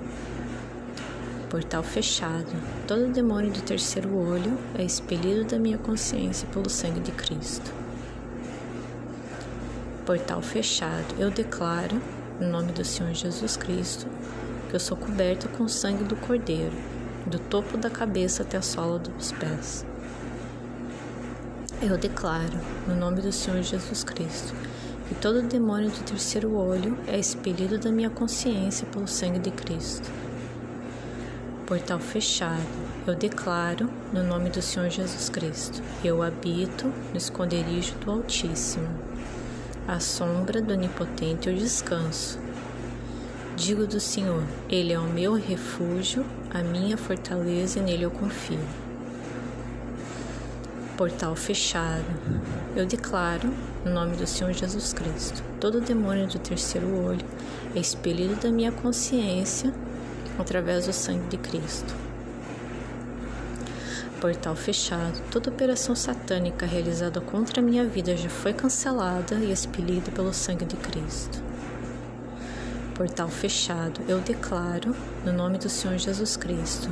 Portal 1.51 1.83
fechado. 1.83 2.53
Todo 2.87 3.12
demônio 3.12 3.51
do 3.51 3.61
terceiro 3.61 4.17
olho 4.17 4.59
é 4.79 4.83
expelido 4.83 5.45
da 5.45 5.59
minha 5.59 5.79
consciência 5.79 6.49
pelo 6.49 6.69
sangue 6.69 7.01
de 7.01 7.12
Cristo 7.12 7.87
portal 10.07 10.41
fechado, 10.41 11.17
eu 11.19 11.33
declaro, 11.33 12.01
em 12.41 12.47
nome 12.49 12.71
do 12.71 12.85
Senhor 12.85 13.12
Jesus 13.12 13.57
Cristo, 13.57 14.07
que 14.71 14.77
eu 14.77 14.79
sou 14.79 14.97
coberto 14.97 15.49
com 15.49 15.64
o 15.64 15.69
sangue 15.69 16.05
do 16.05 16.14
Cordeiro, 16.14 16.77
do 17.27 17.41
topo 17.41 17.77
da 17.77 17.91
cabeça 17.91 18.45
até 18.45 18.57
a 18.57 18.62
sola 18.62 19.01
dos 19.01 19.33
pés. 19.33 19.85
Eu 21.83 21.97
declaro, 21.97 22.59
no 22.89 22.97
nome 22.97 23.20
do 23.20 23.31
Senhor 23.31 23.62
Jesus 23.62 24.03
Cristo, 24.03 24.55
que 25.09 25.14
todo 25.14 25.43
demônio 25.43 25.91
do 25.91 26.03
terceiro 26.05 26.55
olho 26.55 26.99
é 27.07 27.18
expelido 27.18 27.79
da 27.79 27.93
minha 27.93 28.11
consciência 28.11 28.87
pelo 28.87 29.07
sangue 29.07 29.39
de 29.39 29.51
Cristo. 29.51 30.11
Portal 31.66 31.99
fechado, 31.99 32.66
eu 33.07 33.14
declaro, 33.14 33.91
no 34.12 34.22
nome 34.22 34.51
do 34.51 34.62
Senhor 34.62 34.89
Jesus 34.89 35.29
Cristo, 35.29 35.83
eu 36.05 36.22
habito 36.22 36.87
no 37.11 37.16
esconderijo 37.16 37.95
do 37.97 38.11
Altíssimo 38.11 38.89
à 39.87 40.01
sombra 40.01 40.61
do 40.61 40.72
Onipotente 40.72 41.49
eu 41.49 41.55
descanso. 41.55 42.41
Digo 43.55 43.87
do 43.87 44.01
Senhor, 44.01 44.43
Ele 44.68 44.93
é 44.93 44.99
o 44.99 45.05
meu 45.05 45.35
refúgio, 45.35 46.27
a 46.51 46.61
minha 46.62 46.97
fortaleza 46.97 47.79
e 47.79 47.83
nele 47.83 48.03
eu 48.03 48.11
confio. 48.11 48.59
Portal 50.97 51.36
fechado. 51.36 52.05
Eu 52.74 52.86
declaro, 52.86 53.53
no 53.84 53.92
nome 53.92 54.16
do 54.16 54.26
Senhor 54.26 54.53
Jesus 54.53 54.92
Cristo, 54.92 55.42
todo 55.61 55.80
demônio 55.80 56.26
do 56.26 56.38
terceiro 56.38 56.88
olho 57.05 57.24
é 57.74 57.78
expelido 57.78 58.34
da 58.36 58.51
minha 58.51 58.72
consciência 58.72 59.72
através 60.38 60.86
do 60.86 60.92
sangue 60.92 61.28
de 61.28 61.36
Cristo 61.36 62.07
portal 64.26 64.57
fechado, 64.57 65.22
toda 65.30 65.51
operação 65.51 65.94
satânica 65.94 66.66
realizada 66.66 67.20
contra 67.20 67.61
a 67.61 67.62
minha 67.62 67.84
vida 67.84 68.16
já 68.16 68.28
foi 68.28 68.53
cancelada 68.53 69.36
e 69.36 69.53
expelida 69.53 70.11
pelo 70.11 70.32
sangue 70.32 70.64
de 70.64 70.74
Cristo. 70.74 71.40
Portal 72.94 73.28
fechado, 73.28 74.01
eu 74.09 74.18
declaro, 74.20 74.97
no 75.24 75.32
nome 75.32 75.59
do 75.59 75.68
Senhor 75.68 75.97
Jesus 75.99 76.36
Cristo, 76.36 76.88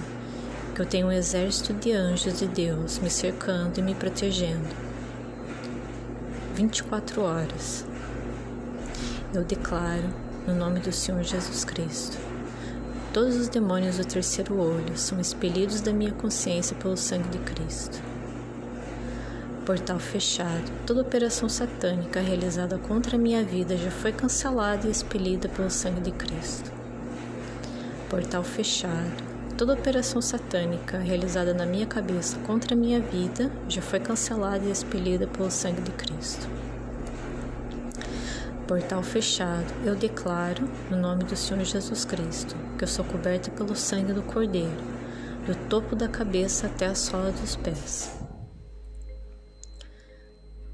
que 0.75 0.83
eu 0.83 0.87
tenho 0.87 1.07
um 1.07 1.13
exército 1.13 1.73
de 1.73 1.93
anjos 1.93 2.39
de 2.39 2.47
Deus 2.47 2.99
me 2.99 3.09
cercando 3.09 3.79
e 3.79 3.83
me 3.83 3.95
protegendo. 3.95 4.69
24 6.55 7.23
horas. 7.23 7.87
Eu 9.33 9.45
declaro, 9.45 10.09
no 10.47 10.55
nome 10.55 10.81
do 10.81 10.93
Senhor 10.93 11.23
Jesus 11.23 11.65
Cristo, 11.65 12.19
Todos 13.15 13.37
os 13.37 13.49
demônios 13.49 13.97
do 13.97 14.05
terceiro 14.05 14.59
olho 14.59 14.99
são 14.99 15.21
expelidos 15.21 15.81
da 15.81 15.93
minha 15.93 16.11
consciência 16.11 16.75
pelo 16.75 16.97
sangue 16.97 17.29
de 17.29 17.39
Cristo. 17.39 18.03
Portal 19.65 20.01
fechado. 20.01 20.69
Toda 20.85 21.03
operação 21.03 21.49
satânica 21.49 22.21
realizada 22.21 22.77
contra 22.77 23.15
a 23.15 23.19
minha 23.19 23.45
vida 23.45 23.77
já 23.77 23.89
foi 23.89 24.11
cancelada 24.11 24.89
e 24.89 24.91
expelida 24.91 25.49
pelo 25.49 25.71
sangue 25.71 26.01
de 26.01 26.11
Cristo. 26.11 26.73
Portal 28.11 28.43
fechado. 28.43 29.34
Toda 29.57 29.75
operação 29.75 30.21
satânica 30.21 30.99
realizada 30.99 31.55
na 31.55 31.65
minha 31.65 31.87
cabeça 31.87 32.39
contra 32.41 32.75
a 32.75 32.77
minha 32.77 33.01
vida 33.01 33.51
já 33.69 33.81
foi 33.81 34.01
cancelada 34.01 34.65
e 34.65 34.71
expelida 34.71 35.27
pelo 35.27 35.51
sangue 35.51 35.81
de 35.81 35.93
Cristo 35.93 36.49
portal 38.67 39.03
fechado, 39.03 39.67
eu 39.85 39.95
declaro, 39.95 40.69
no 40.91 40.97
nome 40.97 41.25
do 41.25 41.37
Senhor 41.37 41.63
Jesus 41.65 42.05
Cristo, 42.05 42.57
que 42.79 42.85
eu 42.85 42.89
sou 42.89 43.05
coberta 43.05 43.51
pelo 43.51 43.77
sangue 43.77 44.13
do 44.13 44.23
Cordeiro, 44.23 44.83
do 45.47 45.55
topo 45.69 45.95
da 45.95 46.09
cabeça 46.09 46.67
até 46.67 46.87
a 46.87 46.95
sola 46.95 47.31
dos 47.31 47.57
pés. 47.57 48.11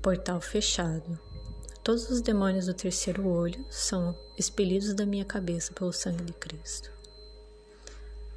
Portal 0.00 0.40
fechado. 0.40 1.18
Todos 1.82 2.08
os 2.10 2.20
demônios 2.20 2.66
do 2.66 2.74
terceiro 2.74 3.26
olho 3.26 3.64
são 3.70 4.16
expelidos 4.38 4.94
da 4.94 5.04
minha 5.04 5.24
cabeça 5.24 5.72
pelo 5.72 5.92
sangue 5.92 6.24
de 6.24 6.32
Cristo. 6.32 6.99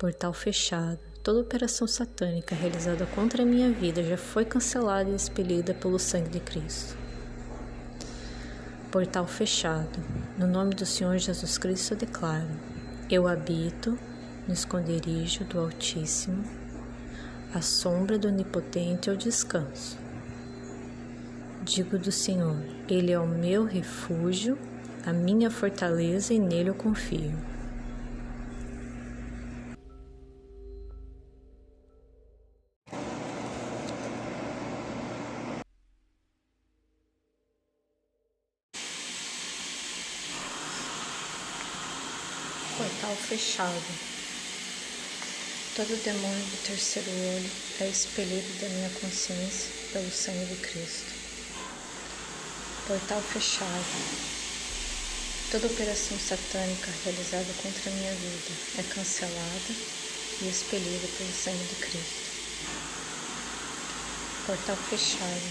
Portal 0.03 0.33
fechado. 0.33 0.99
Toda 1.23 1.39
operação 1.39 1.87
satânica 1.87 2.53
realizada 2.53 3.05
contra 3.05 3.43
a 3.43 3.45
minha 3.45 3.71
vida 3.71 4.03
já 4.03 4.17
foi 4.17 4.43
cancelada 4.43 5.09
e 5.09 5.15
expelida 5.15 5.73
pelo 5.73 5.97
sangue 5.97 6.27
de 6.27 6.41
Cristo 6.41 6.97
portal 8.91 9.25
fechado. 9.25 10.03
No 10.37 10.45
nome 10.45 10.75
do 10.75 10.85
Senhor 10.85 11.17
Jesus 11.17 11.57
Cristo 11.57 11.93
eu 11.93 11.97
declaro: 11.99 12.49
eu 13.09 13.29
habito 13.29 13.97
no 14.45 14.53
esconderijo 14.53 15.45
do 15.45 15.57
Altíssimo, 15.57 16.43
à 17.53 17.61
sombra 17.61 18.19
do 18.19 18.27
Onipotente 18.27 19.09
eu 19.09 19.15
descanso. 19.15 19.97
Digo 21.63 21.97
do 21.97 22.11
Senhor: 22.11 22.57
Ele 22.89 23.13
é 23.13 23.17
o 23.17 23.25
meu 23.25 23.63
refúgio, 23.63 24.59
a 25.05 25.13
minha 25.13 25.49
fortaleza 25.49 26.33
e 26.33 26.39
nele 26.39 26.71
eu 26.71 26.75
confio. 26.75 27.53
Portal 42.77 43.15
fechado. 43.33 43.81
Todo 45.75 46.03
demônio 46.03 46.45
do 46.45 46.67
terceiro 46.67 47.09
olho 47.09 47.49
é 47.81 47.89
expelido 47.89 48.45
da 48.61 48.69
minha 48.69 48.89
consciência 49.01 49.71
pelo 49.91 50.11
sangue 50.11 50.53
de 50.53 50.61
Cristo. 50.61 51.11
Portal 52.87 53.19
fechado. 53.33 53.89
Toda 55.49 55.65
operação 55.65 56.15
satânica 56.19 56.91
realizada 57.03 57.51
contra 57.63 57.89
a 57.89 57.93
minha 57.95 58.13
vida 58.13 58.53
é 58.77 58.83
cancelada 58.93 59.73
e 60.43 60.47
expelida 60.47 61.07
pelo 61.17 61.33
sangue 61.33 61.65
de 61.73 61.75
Cristo. 61.89 62.29
Portal 64.45 64.77
fechado. 64.77 65.49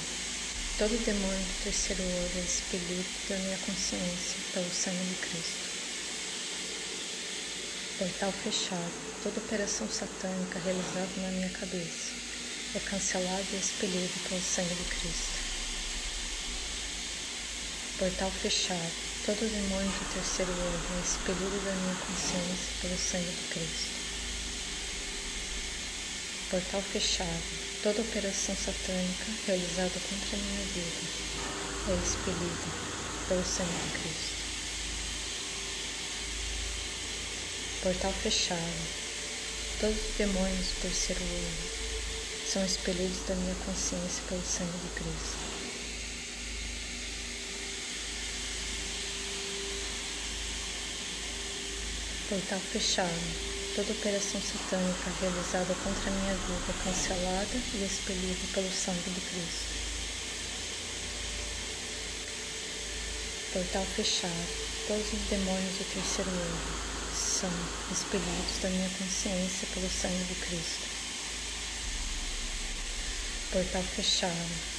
Todo 0.78 1.04
demônio 1.04 1.46
do 1.46 1.64
terceiro 1.64 2.02
olho 2.02 2.38
é 2.38 2.46
expelido 2.46 3.10
da 3.28 3.36
minha 3.38 3.58
consciência 3.58 4.38
pelo 4.54 4.70
sangue 4.70 5.04
de 5.04 5.16
Cristo. 5.16 5.61
Portal 8.02 8.32
fechado. 8.32 8.90
Toda 9.22 9.38
operação 9.38 9.88
satânica 9.88 10.58
realizada 10.58 11.06
na 11.22 11.30
minha 11.38 11.48
cabeça 11.50 12.10
é 12.74 12.80
cancelada 12.80 13.46
e 13.52 13.56
expelida 13.56 14.10
pelo 14.28 14.42
sangue 14.42 14.74
de 14.74 14.84
Cristo. 14.90 15.38
Portal 18.00 18.30
fechado. 18.42 18.90
Todo 19.24 19.38
demônio 19.38 19.86
do 19.86 20.14
terceiro 20.14 20.50
olho 20.50 20.82
é 20.98 21.00
expelido 21.06 21.62
da 21.62 21.70
minha 21.78 21.94
consciência 21.94 22.74
pelo 22.82 22.98
sangue 22.98 23.30
de 23.38 23.46
Cristo. 23.54 23.94
Portal 26.50 26.82
fechado. 26.82 27.46
Toda 27.84 28.02
operação 28.02 28.56
satânica 28.56 29.30
realizada 29.46 29.94
contra 30.10 30.34
a 30.34 30.42
minha 30.42 30.66
vida 30.74 31.06
é 31.86 31.94
expelida 32.02 32.66
pelo 33.28 33.44
sangue 33.44 33.78
de 33.78 33.90
Cristo. 34.02 34.41
Portal 37.82 38.12
fechado. 38.12 38.60
Todos 39.80 39.96
os 39.96 40.16
demônios 40.16 40.66
do 40.68 40.82
terceiro 40.82 41.20
olho 41.20 41.82
são 42.46 42.64
expelidos 42.64 43.26
da 43.26 43.34
minha 43.34 43.56
consciência 43.66 44.22
pelo 44.28 44.40
sangue 44.40 44.78
de 44.78 44.88
Cristo. 44.94 45.36
Portal 52.28 52.60
fechado. 52.60 53.74
Toda 53.74 53.90
operação 53.90 54.40
satânica 54.40 55.10
realizada 55.20 55.74
contra 55.82 56.08
a 56.08 56.14
minha 56.14 56.34
vida 56.34 56.70
é 56.70 56.84
cancelada 56.84 57.56
e 57.74 57.84
expelida 57.84 58.46
pelo 58.54 58.70
sangue 58.70 59.10
de 59.10 59.20
Cristo. 59.22 59.72
Portal 63.52 63.84
fechado. 63.96 64.46
Todos 64.86 65.12
os 65.12 65.28
demônios 65.28 65.78
do 65.78 65.84
terceiro 65.92 66.30
olho 66.30 66.81
são 67.42 67.50
expelidos 67.90 68.62
da 68.62 68.70
minha 68.70 68.88
consciência 68.90 69.66
pelo 69.74 69.90
sangue 69.90 70.24
de 70.30 70.34
Cristo. 70.46 70.86
Portal 73.50 73.82
fechado. 73.82 74.72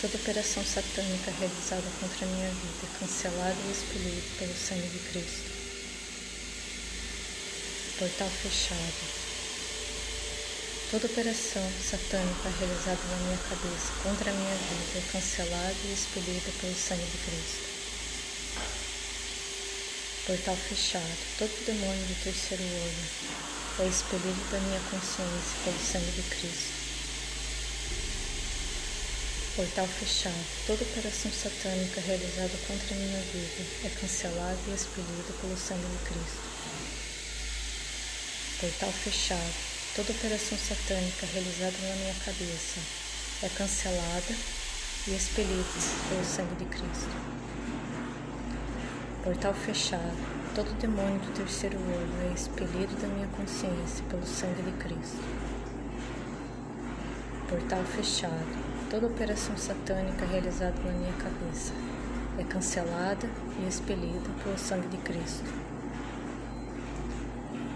Toda 0.00 0.16
operação 0.16 0.64
satânica 0.64 1.30
realizada 1.38 1.86
contra 2.00 2.26
a 2.26 2.28
minha 2.28 2.50
vida 2.50 2.82
é 2.82 2.98
cancelada 2.98 3.56
e 3.64 3.70
expelida 3.70 4.22
pelo 4.38 4.54
sangue 4.56 4.88
de 4.88 4.98
Cristo 5.10 5.56
portal 7.98 8.28
fechado. 8.28 9.08
Toda 10.90 11.06
operação 11.06 11.62
satânica 11.80 12.50
realizada 12.58 13.00
na 13.10 13.16
minha 13.24 13.38
cabeça 13.38 13.92
contra 14.02 14.30
a 14.30 14.34
minha 14.34 14.54
vida 14.54 14.98
é 14.98 15.12
cancelada 15.12 15.76
e 15.86 15.94
expelida 15.94 16.52
pelo 16.60 16.74
sangue 16.74 17.06
de 17.06 17.18
Cristo. 17.24 17.75
Portal 20.26 20.56
fechado. 20.56 21.16
Todo 21.38 21.66
demônio 21.66 22.04
do 22.06 22.24
terceiro 22.24 22.64
olho 22.64 23.06
é 23.78 23.86
expelido 23.86 24.50
da 24.50 24.58
minha 24.58 24.80
consciência 24.90 25.54
pelo 25.62 25.78
sangue 25.78 26.10
de 26.10 26.22
Cristo. 26.34 26.74
Portal 29.54 29.86
fechado. 29.86 30.46
Toda 30.66 30.82
operação 30.82 31.30
satânica 31.30 32.00
realizada 32.00 32.58
contra 32.66 32.92
a 32.92 32.98
minha 32.98 33.20
vida 33.22 33.62
é 33.84 33.88
cancelada 34.00 34.58
e 34.66 34.74
expelida 34.74 35.32
pelo 35.40 35.56
sangue 35.56 35.86
de 35.86 35.98
Cristo. 36.10 36.42
Portal 38.58 38.90
fechado. 38.90 39.54
Toda 39.94 40.10
operação 40.10 40.58
satânica 40.58 41.26
realizada 41.32 41.78
na 41.86 41.94
minha 42.02 42.14
cabeça 42.24 42.80
é 43.44 43.48
cancelada 43.50 44.34
e 45.06 45.14
expelida 45.14 45.70
pelo 46.10 46.24
sangue 46.24 46.56
de 46.56 46.64
Cristo. 46.64 47.55
Portal 49.26 49.52
fechado. 49.52 50.54
Todo 50.54 50.78
demônio 50.78 51.18
do 51.18 51.34
terceiro 51.34 51.76
olho 51.76 52.30
é 52.30 52.32
expelido 52.32 52.94
da 53.02 53.08
minha 53.08 53.26
consciência 53.26 54.04
pelo 54.08 54.24
sangue 54.24 54.62
de 54.62 54.70
Cristo. 54.78 55.20
Portal 57.48 57.82
fechado. 57.82 58.88
Toda 58.88 59.08
operação 59.08 59.56
satânica 59.56 60.24
realizada 60.26 60.80
na 60.84 60.92
minha 60.92 61.12
cabeça 61.14 61.72
é 62.38 62.44
cancelada 62.44 63.28
e 63.58 63.66
expelida 63.66 64.30
pelo 64.44 64.56
sangue 64.56 64.86
de 64.86 64.98
Cristo 64.98 65.44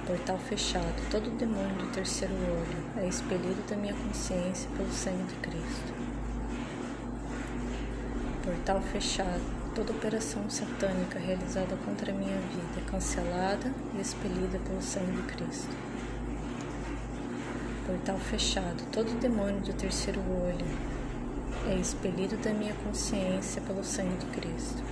portal 0.07 0.39
fechado, 0.39 1.09
todo 1.09 1.37
demônio 1.37 1.77
do 1.77 1.93
terceiro 1.93 2.35
olho 2.35 3.05
é 3.05 3.07
expelido 3.07 3.63
da 3.69 3.77
minha 3.77 3.95
consciência 3.95 4.69
pelo 4.77 4.91
sangue 4.93 5.23
de 5.23 5.35
Cristo. 5.37 5.95
Portal 8.45 8.81
fechado, 8.81 9.60
toda 9.75 9.93
operação 9.93 10.49
satânica 10.49 11.19
realizada 11.19 11.77
contra 11.85 12.13
a 12.13 12.15
minha 12.15 12.39
vida 12.39 12.81
é 12.81 12.91
cancelada 12.91 13.73
e 13.95 14.01
expelida 14.01 14.59
pelo 14.59 14.83
sangue 14.83 15.13
de 15.13 15.23
Cristo. 15.23 15.77
Portal 17.87 18.19
fechado, 18.19 18.85
todo 18.93 19.19
demônio 19.21 19.61
do 19.61 19.73
terceiro 19.73 20.21
olho 20.21 20.67
é 21.69 21.77
expelido 21.77 22.37
da 22.37 22.53
minha 22.53 22.75
consciência 22.85 23.61
pelo 23.63 23.83
sangue 23.85 24.17
de 24.19 24.27
Cristo. 24.27 24.83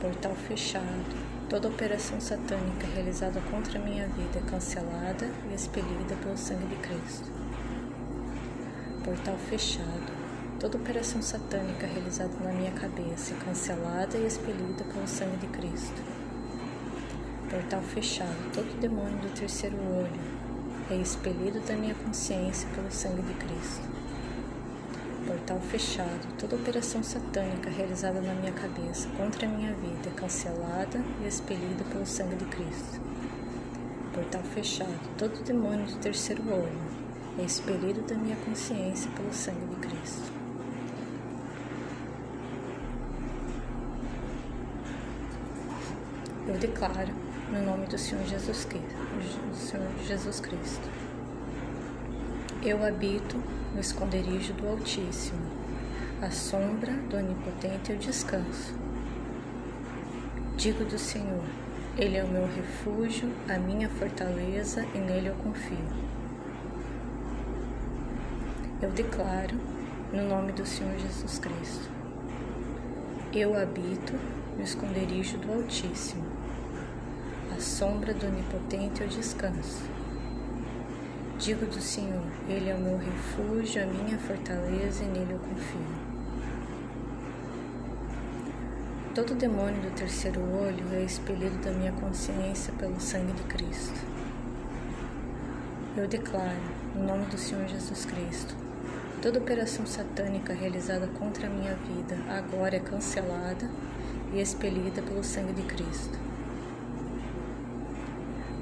Portal 0.00 0.34
fechado, 0.34 1.30
Toda 1.50 1.66
operação 1.66 2.20
satânica 2.20 2.86
realizada 2.94 3.40
contra 3.50 3.76
a 3.76 3.82
minha 3.82 4.06
vida 4.06 4.38
é 4.38 4.48
cancelada 4.48 5.28
e 5.50 5.52
expelida 5.52 6.14
pelo 6.22 6.36
sangue 6.36 6.64
de 6.64 6.76
Cristo. 6.76 7.28
Portal 9.02 9.36
fechado. 9.36 10.19
Toda 10.60 10.76
operação 10.76 11.22
satânica 11.22 11.86
realizada 11.86 12.32
na 12.44 12.52
minha 12.52 12.72
cabeça 12.72 13.34
é 13.34 13.44
cancelada 13.44 14.18
e 14.18 14.26
expelida 14.26 14.84
pelo 14.84 15.08
sangue 15.08 15.38
de 15.38 15.46
Cristo. 15.46 16.02
Portal 17.50 17.80
fechado. 17.80 18.52
Todo 18.52 18.80
demônio 18.80 19.18
do 19.18 19.34
terceiro 19.34 19.76
olho 19.76 20.20
é 20.90 20.96
expelido 20.96 21.58
da 21.60 21.74
minha 21.74 21.94
consciência 21.94 22.68
pelo 22.74 22.92
sangue 22.92 23.22
de 23.22 23.34
Cristo 23.34 24.00
portal 25.30 25.60
fechado, 25.60 26.26
toda 26.36 26.56
operação 26.56 27.04
satânica 27.04 27.70
realizada 27.70 28.20
na 28.20 28.34
minha 28.34 28.50
cabeça 28.50 29.08
contra 29.16 29.46
a 29.46 29.48
minha 29.48 29.72
vida 29.74 30.08
é 30.08 30.10
cancelada 30.10 31.00
e 31.22 31.28
expelida 31.28 31.84
pelo 31.84 32.04
sangue 32.04 32.34
de 32.34 32.46
Cristo. 32.46 33.00
Portal 34.12 34.42
fechado, 34.42 35.16
todo 35.16 35.44
demônio 35.44 35.86
do 35.86 35.98
terceiro 35.98 36.42
olho 36.52 36.80
é 37.38 37.44
expelido 37.44 38.00
da 38.02 38.16
minha 38.16 38.36
consciência 38.36 39.08
pelo 39.12 39.32
sangue 39.32 39.66
de 39.66 39.76
Cristo. 39.76 40.39
Eu 46.50 46.58
declaro, 46.58 47.14
no 47.52 47.62
nome 47.62 47.86
do 47.86 47.96
Senhor 47.96 48.24
Jesus 48.24 48.64
Cristo, 48.64 48.96
Senhor 49.54 49.88
Jesus 50.04 50.40
Cristo 50.40 50.90
eu 52.62 52.84
habito 52.84 53.36
no 53.72 53.80
esconderijo 53.80 54.52
do 54.54 54.68
Altíssimo, 54.68 55.40
à 56.20 56.28
sombra 56.30 56.92
do 56.92 57.16
Onipotente 57.16 57.92
eu 57.92 57.98
descanso. 57.98 58.74
Digo 60.56 60.84
do 60.84 60.98
Senhor, 60.98 61.44
Ele 61.96 62.16
é 62.16 62.24
o 62.24 62.28
meu 62.28 62.46
refúgio, 62.46 63.30
a 63.48 63.56
minha 63.56 63.88
fortaleza, 63.88 64.84
e 64.92 64.98
nele 64.98 65.28
eu 65.28 65.34
confio. 65.36 65.78
Eu 68.82 68.90
declaro, 68.90 69.56
no 70.12 70.28
nome 70.28 70.50
do 70.50 70.66
Senhor 70.66 70.98
Jesus 70.98 71.38
Cristo, 71.38 71.88
eu 73.32 73.56
habito 73.56 74.18
no 74.58 74.62
esconderijo 74.62 75.38
do 75.38 75.50
Altíssimo, 75.50 76.39
sombra 77.60 78.14
do 78.14 78.26
Onipotente 78.26 79.02
eu 79.02 79.08
descanso. 79.08 79.82
Digo 81.38 81.66
do 81.66 81.80
Senhor, 81.80 82.24
Ele 82.48 82.70
é 82.70 82.74
o 82.74 82.80
meu 82.80 82.98
refúgio, 82.98 83.82
a 83.82 83.86
minha 83.86 84.18
fortaleza 84.18 85.04
e 85.04 85.06
nele 85.06 85.34
eu 85.34 85.38
confio. 85.38 86.10
Todo 89.14 89.34
demônio 89.34 89.82
do 89.82 89.94
terceiro 89.94 90.40
olho 90.40 90.84
é 90.92 91.02
expelido 91.02 91.58
da 91.58 91.70
minha 91.70 91.92
consciência 91.92 92.72
pelo 92.74 92.98
sangue 93.00 93.32
de 93.32 93.42
Cristo. 93.42 94.00
Eu 95.96 96.08
declaro, 96.08 96.60
no 96.94 97.04
nome 97.04 97.26
do 97.26 97.36
Senhor 97.36 97.66
Jesus 97.68 98.06
Cristo, 98.06 98.54
toda 99.20 99.38
operação 99.38 99.84
satânica 99.84 100.54
realizada 100.54 101.06
contra 101.08 101.46
a 101.46 101.50
minha 101.50 101.74
vida 101.74 102.16
agora 102.28 102.76
é 102.76 102.80
cancelada 102.80 103.68
e 104.32 104.40
expelida 104.40 105.02
pelo 105.02 105.22
sangue 105.22 105.52
de 105.52 105.62
Cristo. 105.62 106.29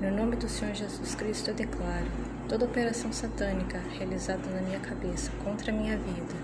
No 0.00 0.12
nome 0.12 0.36
do 0.36 0.48
Senhor 0.48 0.72
Jesus 0.76 1.16
Cristo, 1.16 1.50
eu 1.50 1.54
declaro: 1.54 2.06
toda 2.48 2.64
operação 2.64 3.12
satânica 3.12 3.80
realizada 3.98 4.48
na 4.48 4.60
minha 4.60 4.78
cabeça 4.78 5.32
contra 5.42 5.72
a 5.72 5.74
minha 5.74 5.98
vida 5.98 6.34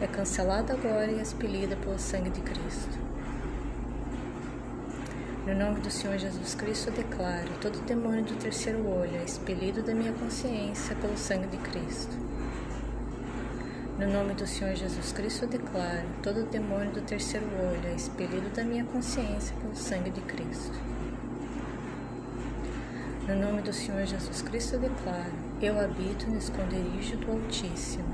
é 0.00 0.06
cancelada 0.06 0.74
agora 0.74 1.10
e 1.10 1.20
expelida 1.20 1.74
pelo 1.74 1.98
sangue 1.98 2.30
de 2.30 2.40
Cristo. 2.40 2.96
No 5.44 5.56
nome 5.56 5.80
do 5.80 5.90
Senhor 5.90 6.18
Jesus 6.18 6.54
Cristo, 6.54 6.90
eu 6.90 6.94
declaro: 6.94 7.48
todo 7.60 7.84
demônio 7.84 8.22
do 8.22 8.36
terceiro 8.36 8.86
olho 8.86 9.16
é 9.16 9.24
expelido 9.24 9.82
da 9.82 9.92
minha 9.92 10.12
consciência 10.12 10.94
pelo 10.94 11.18
sangue 11.18 11.48
de 11.48 11.56
Cristo. 11.56 12.16
No 13.98 14.06
nome 14.06 14.34
do 14.34 14.46
Senhor 14.46 14.76
Jesus 14.76 15.10
Cristo, 15.10 15.46
eu 15.46 15.48
declaro: 15.48 16.06
todo 16.22 16.48
demônio 16.48 16.92
do 16.92 17.00
terceiro 17.00 17.46
olho 17.46 17.88
é 17.88 17.94
expelido 17.96 18.50
da 18.50 18.62
minha 18.62 18.84
consciência 18.84 19.52
pelo 19.56 19.74
sangue 19.74 20.10
de 20.10 20.20
Cristo. 20.20 20.78
No 23.30 23.36
nome 23.36 23.62
do 23.62 23.72
Senhor 23.72 24.04
Jesus 24.04 24.42
Cristo, 24.42 24.74
eu 24.74 24.80
declaro: 24.80 25.30
eu 25.62 25.78
habito 25.78 26.28
no 26.28 26.36
esconderijo 26.36 27.16
do 27.18 27.30
Altíssimo, 27.30 28.12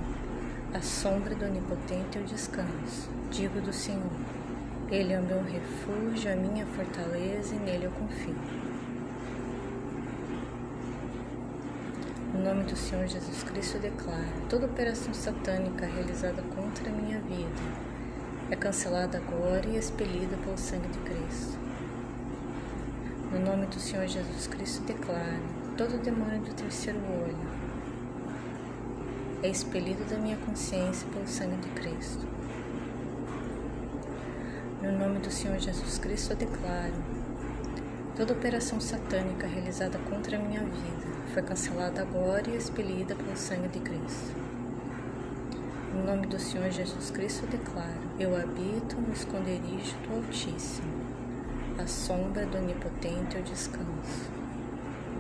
a 0.75 0.83
sombra 0.83 1.35
do 1.35 1.47
Onipotente 1.47 2.19
eu 2.19 2.25
descanso. 2.25 3.09
Digo 3.31 3.59
do 3.63 3.73
Senhor: 3.73 4.13
Ele 4.91 5.15
é 5.15 5.19
o 5.19 5.23
meu 5.23 5.43
refúgio, 5.43 6.31
a 6.31 6.37
minha 6.37 6.67
fortaleza, 6.67 7.55
e 7.55 7.59
nele 7.59 7.87
eu 7.87 7.93
confio. 7.93 8.37
No 12.35 12.45
nome 12.45 12.65
do 12.65 12.77
Senhor 12.77 13.07
Jesus 13.07 13.43
Cristo, 13.43 13.79
eu 13.79 13.81
declaro: 13.81 14.43
toda 14.51 14.67
operação 14.67 15.15
satânica 15.15 15.87
realizada 15.87 16.43
contra 16.55 16.91
a 16.91 16.93
minha 16.93 17.21
vida 17.21 17.63
é 18.51 18.55
cancelada 18.55 19.17
agora 19.17 19.67
e 19.67 19.79
expelida 19.79 20.37
pelo 20.45 20.59
sangue 20.59 20.89
de 20.89 20.99
Cristo. 20.99 21.66
No 23.37 23.45
nome 23.53 23.67
do 23.67 23.79
Senhor 23.79 24.09
Jesus 24.09 24.47
Cristo, 24.47 24.83
declaro: 24.85 25.43
todo 25.77 26.03
demônio 26.03 26.41
do 26.41 26.55
terceiro 26.55 26.99
olho 26.99 27.37
é 29.43 29.49
expelido 29.51 30.03
da 30.07 30.17
minha 30.17 30.39
consciência 30.39 31.07
pelo 31.11 31.29
sangue 31.29 31.57
de 31.57 31.69
Cristo. 31.79 32.27
No 34.83 34.91
nome 34.91 35.19
do 35.19 35.31
Senhor 35.31 35.59
Jesus 35.59 35.99
Cristo, 35.99 36.33
eu 36.33 36.37
declaro: 36.39 36.95
toda 38.17 38.33
operação 38.33 38.81
satânica 38.81 39.47
realizada 39.47 39.99
contra 40.09 40.39
a 40.39 40.41
minha 40.41 40.61
vida 40.61 41.07
foi 41.35 41.43
cancelada 41.43 42.01
agora 42.01 42.49
e 42.49 42.57
expelida 42.57 43.15
pelo 43.15 43.37
sangue 43.37 43.69
de 43.69 43.81
Cristo. 43.81 44.35
No 45.95 46.07
nome 46.07 46.27
do 46.27 46.39
Senhor 46.39 46.71
Jesus 46.71 47.11
Cristo, 47.11 47.45
eu 47.45 47.51
declaro: 47.51 48.01
eu 48.19 48.35
habito 48.35 48.97
no 48.97 49.13
esconderijo 49.13 49.95
do 50.09 50.17
Altíssimo 50.17 51.06
à 51.79 51.87
sombra 51.87 52.47
do 52.47 52.57
Onipotente 52.57 53.37
eu 53.37 53.43
descanso. 53.43 54.31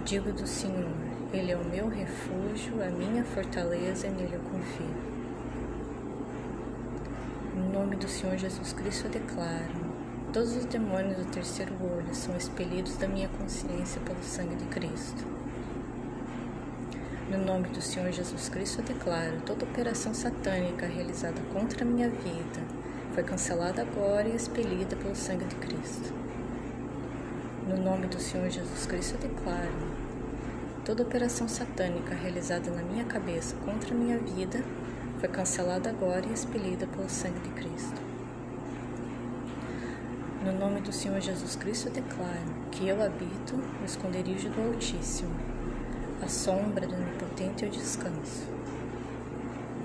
Digo 0.05 0.33
do 0.33 0.47
Senhor, 0.47 0.91
Ele 1.33 1.53
é 1.53 1.57
o 1.57 1.65
meu 1.65 1.89
refúgio, 1.89 2.83
a 2.83 2.89
minha 2.89 3.25
fortaleza 3.25 4.07
e 4.07 4.11
nele 4.11 4.37
eu 4.37 4.41
confio. 4.41 5.17
Em 7.55 7.73
nome 7.73 7.97
do 7.97 8.09
Senhor 8.09 8.37
Jesus 8.39 8.73
Cristo 8.73 9.07
eu 9.07 9.11
declaro: 9.11 9.75
todos 10.33 10.57
os 10.57 10.65
demônios 10.65 11.19
do 11.19 11.31
terceiro 11.31 11.75
olho 11.83 12.15
são 12.15 12.35
expelidos 12.37 12.97
da 12.97 13.07
minha 13.07 13.29
consciência 13.29 14.01
pelo 14.01 14.23
sangue 14.23 14.57
de 14.57 14.65
Cristo. 14.67 15.25
No 17.31 17.45
nome 17.45 17.69
do 17.69 17.83
Senhor 17.83 18.11
Jesus 18.13 18.49
Cristo 18.49 18.81
eu 18.81 18.85
declaro: 18.85 19.43
toda 19.45 19.67
operação 19.67 20.15
satânica 20.15 20.87
realizada 20.87 21.41
contra 21.53 21.85
a 21.85 21.87
minha 21.87 22.09
vida 22.09 22.63
foi 23.13 23.23
cancelada 23.23 23.83
agora 23.83 24.27
e 24.27 24.37
expelida 24.37 24.97
pelo 24.97 25.15
sangue 25.15 25.45
de 25.45 25.57
Cristo. 25.57 26.26
No 27.67 27.77
nome 27.77 28.07
do 28.07 28.21
Senhor 28.21 28.49
Jesus 28.49 28.87
Cristo, 28.87 29.17
eu 29.17 29.29
declaro: 29.29 29.73
toda 30.85 31.03
operação 31.03 31.49
satânica 31.49 32.14
realizada 32.14 32.71
na 32.71 32.81
minha 32.81 33.05
cabeça 33.05 33.57
contra 33.57 33.93
a 33.93 33.99
minha 33.99 34.17
vida 34.19 34.62
foi 35.19 35.29
cancelada 35.29 35.91
agora 35.91 36.25
e 36.27 36.33
expelida 36.33 36.87
pelo 36.87 37.11
sangue 37.11 37.41
de 37.41 37.49
Cristo. 37.49 38.01
No 40.45 40.53
nome 40.53 40.81
do 40.81 40.93
Senhor 40.93 41.21
Jesus 41.21 41.57
Cristo, 41.57 41.89
eu 41.89 41.95
declaro 41.95 42.55
que 42.71 42.87
eu 42.87 43.03
habito 43.03 43.57
no 43.57 43.85
esconderijo 43.85 44.49
do 44.49 44.69
Altíssimo, 44.69 45.35
à 46.23 46.29
sombra 46.29 46.87
do 46.87 46.95
Onipotente 46.95 47.64
eu 47.64 47.71
descanso. 47.71 48.47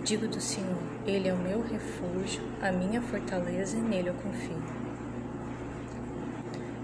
Digo 0.03 0.27
do 0.27 0.39
Senhor, 0.39 0.83
Ele 1.07 1.27
é 1.27 1.33
o 1.33 1.37
meu 1.37 1.63
refúgio, 1.63 2.43
a 2.61 2.71
minha 2.71 3.01
fortaleza 3.01 3.75
e 3.75 3.81
nele 3.81 4.09
eu 4.09 4.13
confio. 4.13 4.80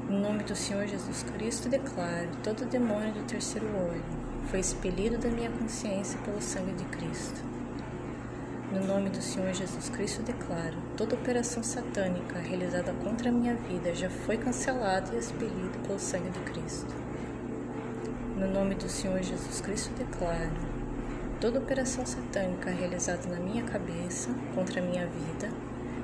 Em 0.09 0.21
nome 0.21 0.41
do 0.45 0.55
Senhor 0.55 0.87
Jesus 0.87 1.21
Cristo, 1.23 1.67
declaro: 1.67 2.29
todo 2.41 2.63
demônio 2.63 3.11
do 3.11 3.27
terceiro 3.27 3.67
olho 3.67 4.01
foi 4.49 4.61
expelido 4.61 5.17
da 5.17 5.27
minha 5.27 5.51
consciência 5.51 6.17
pelo 6.21 6.41
sangue 6.41 6.71
de 6.71 6.85
Cristo. 6.85 7.41
No 8.71 8.87
nome 8.87 9.09
do 9.09 9.21
Senhor 9.21 9.53
Jesus 9.53 9.89
Cristo, 9.89 10.23
declaro: 10.23 10.77
toda 10.95 11.15
operação 11.15 11.61
satânica 11.61 12.39
realizada 12.39 12.93
contra 13.03 13.27
a 13.27 13.31
minha 13.33 13.53
vida 13.55 13.93
já 13.93 14.09
foi 14.09 14.37
cancelada 14.37 15.13
e 15.13 15.17
expelida 15.17 15.77
pelo 15.85 15.99
sangue 15.99 16.29
de 16.29 16.39
Cristo. 16.39 16.95
No 18.37 18.47
nome 18.47 18.75
do 18.75 18.87
Senhor 18.87 19.21
Jesus 19.21 19.59
Cristo, 19.59 19.93
declaro: 19.93 20.55
toda 21.41 21.59
operação 21.59 22.05
satânica 22.05 22.71
realizada 22.71 23.27
na 23.27 23.41
minha 23.41 23.63
cabeça 23.65 24.29
contra 24.55 24.79
a 24.79 24.85
minha 24.85 25.05
vida 25.05 25.49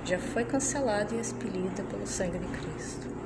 já 0.03 0.19
foi 0.19 0.43
cancelada 0.43 1.15
e 1.15 1.21
expelida 1.21 1.83
pelo 1.83 2.05
sangue 2.05 2.37
de 2.37 2.47
Cristo. 2.47 3.22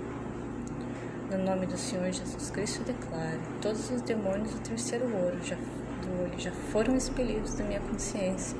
No 1.29 1.37
nome 1.37 1.65
do 1.65 1.77
Senhor 1.77 2.09
Jesus 2.09 2.49
Cristo 2.51 2.83
declaro: 2.83 3.39
todos 3.61 3.89
os 3.91 4.01
demônios 4.01 4.51
do 4.51 4.59
terceiro 4.61 5.05
olho 5.05 5.43
já, 5.43 5.55
do 5.55 6.23
olho 6.23 6.39
já 6.39 6.51
foram 6.71 6.95
expelidos 6.95 7.53
da 7.55 7.65
minha 7.65 7.81
consciência 7.81 8.57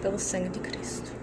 pelo 0.00 0.18
sangue 0.18 0.48
de 0.48 0.60
Cristo. 0.60 1.21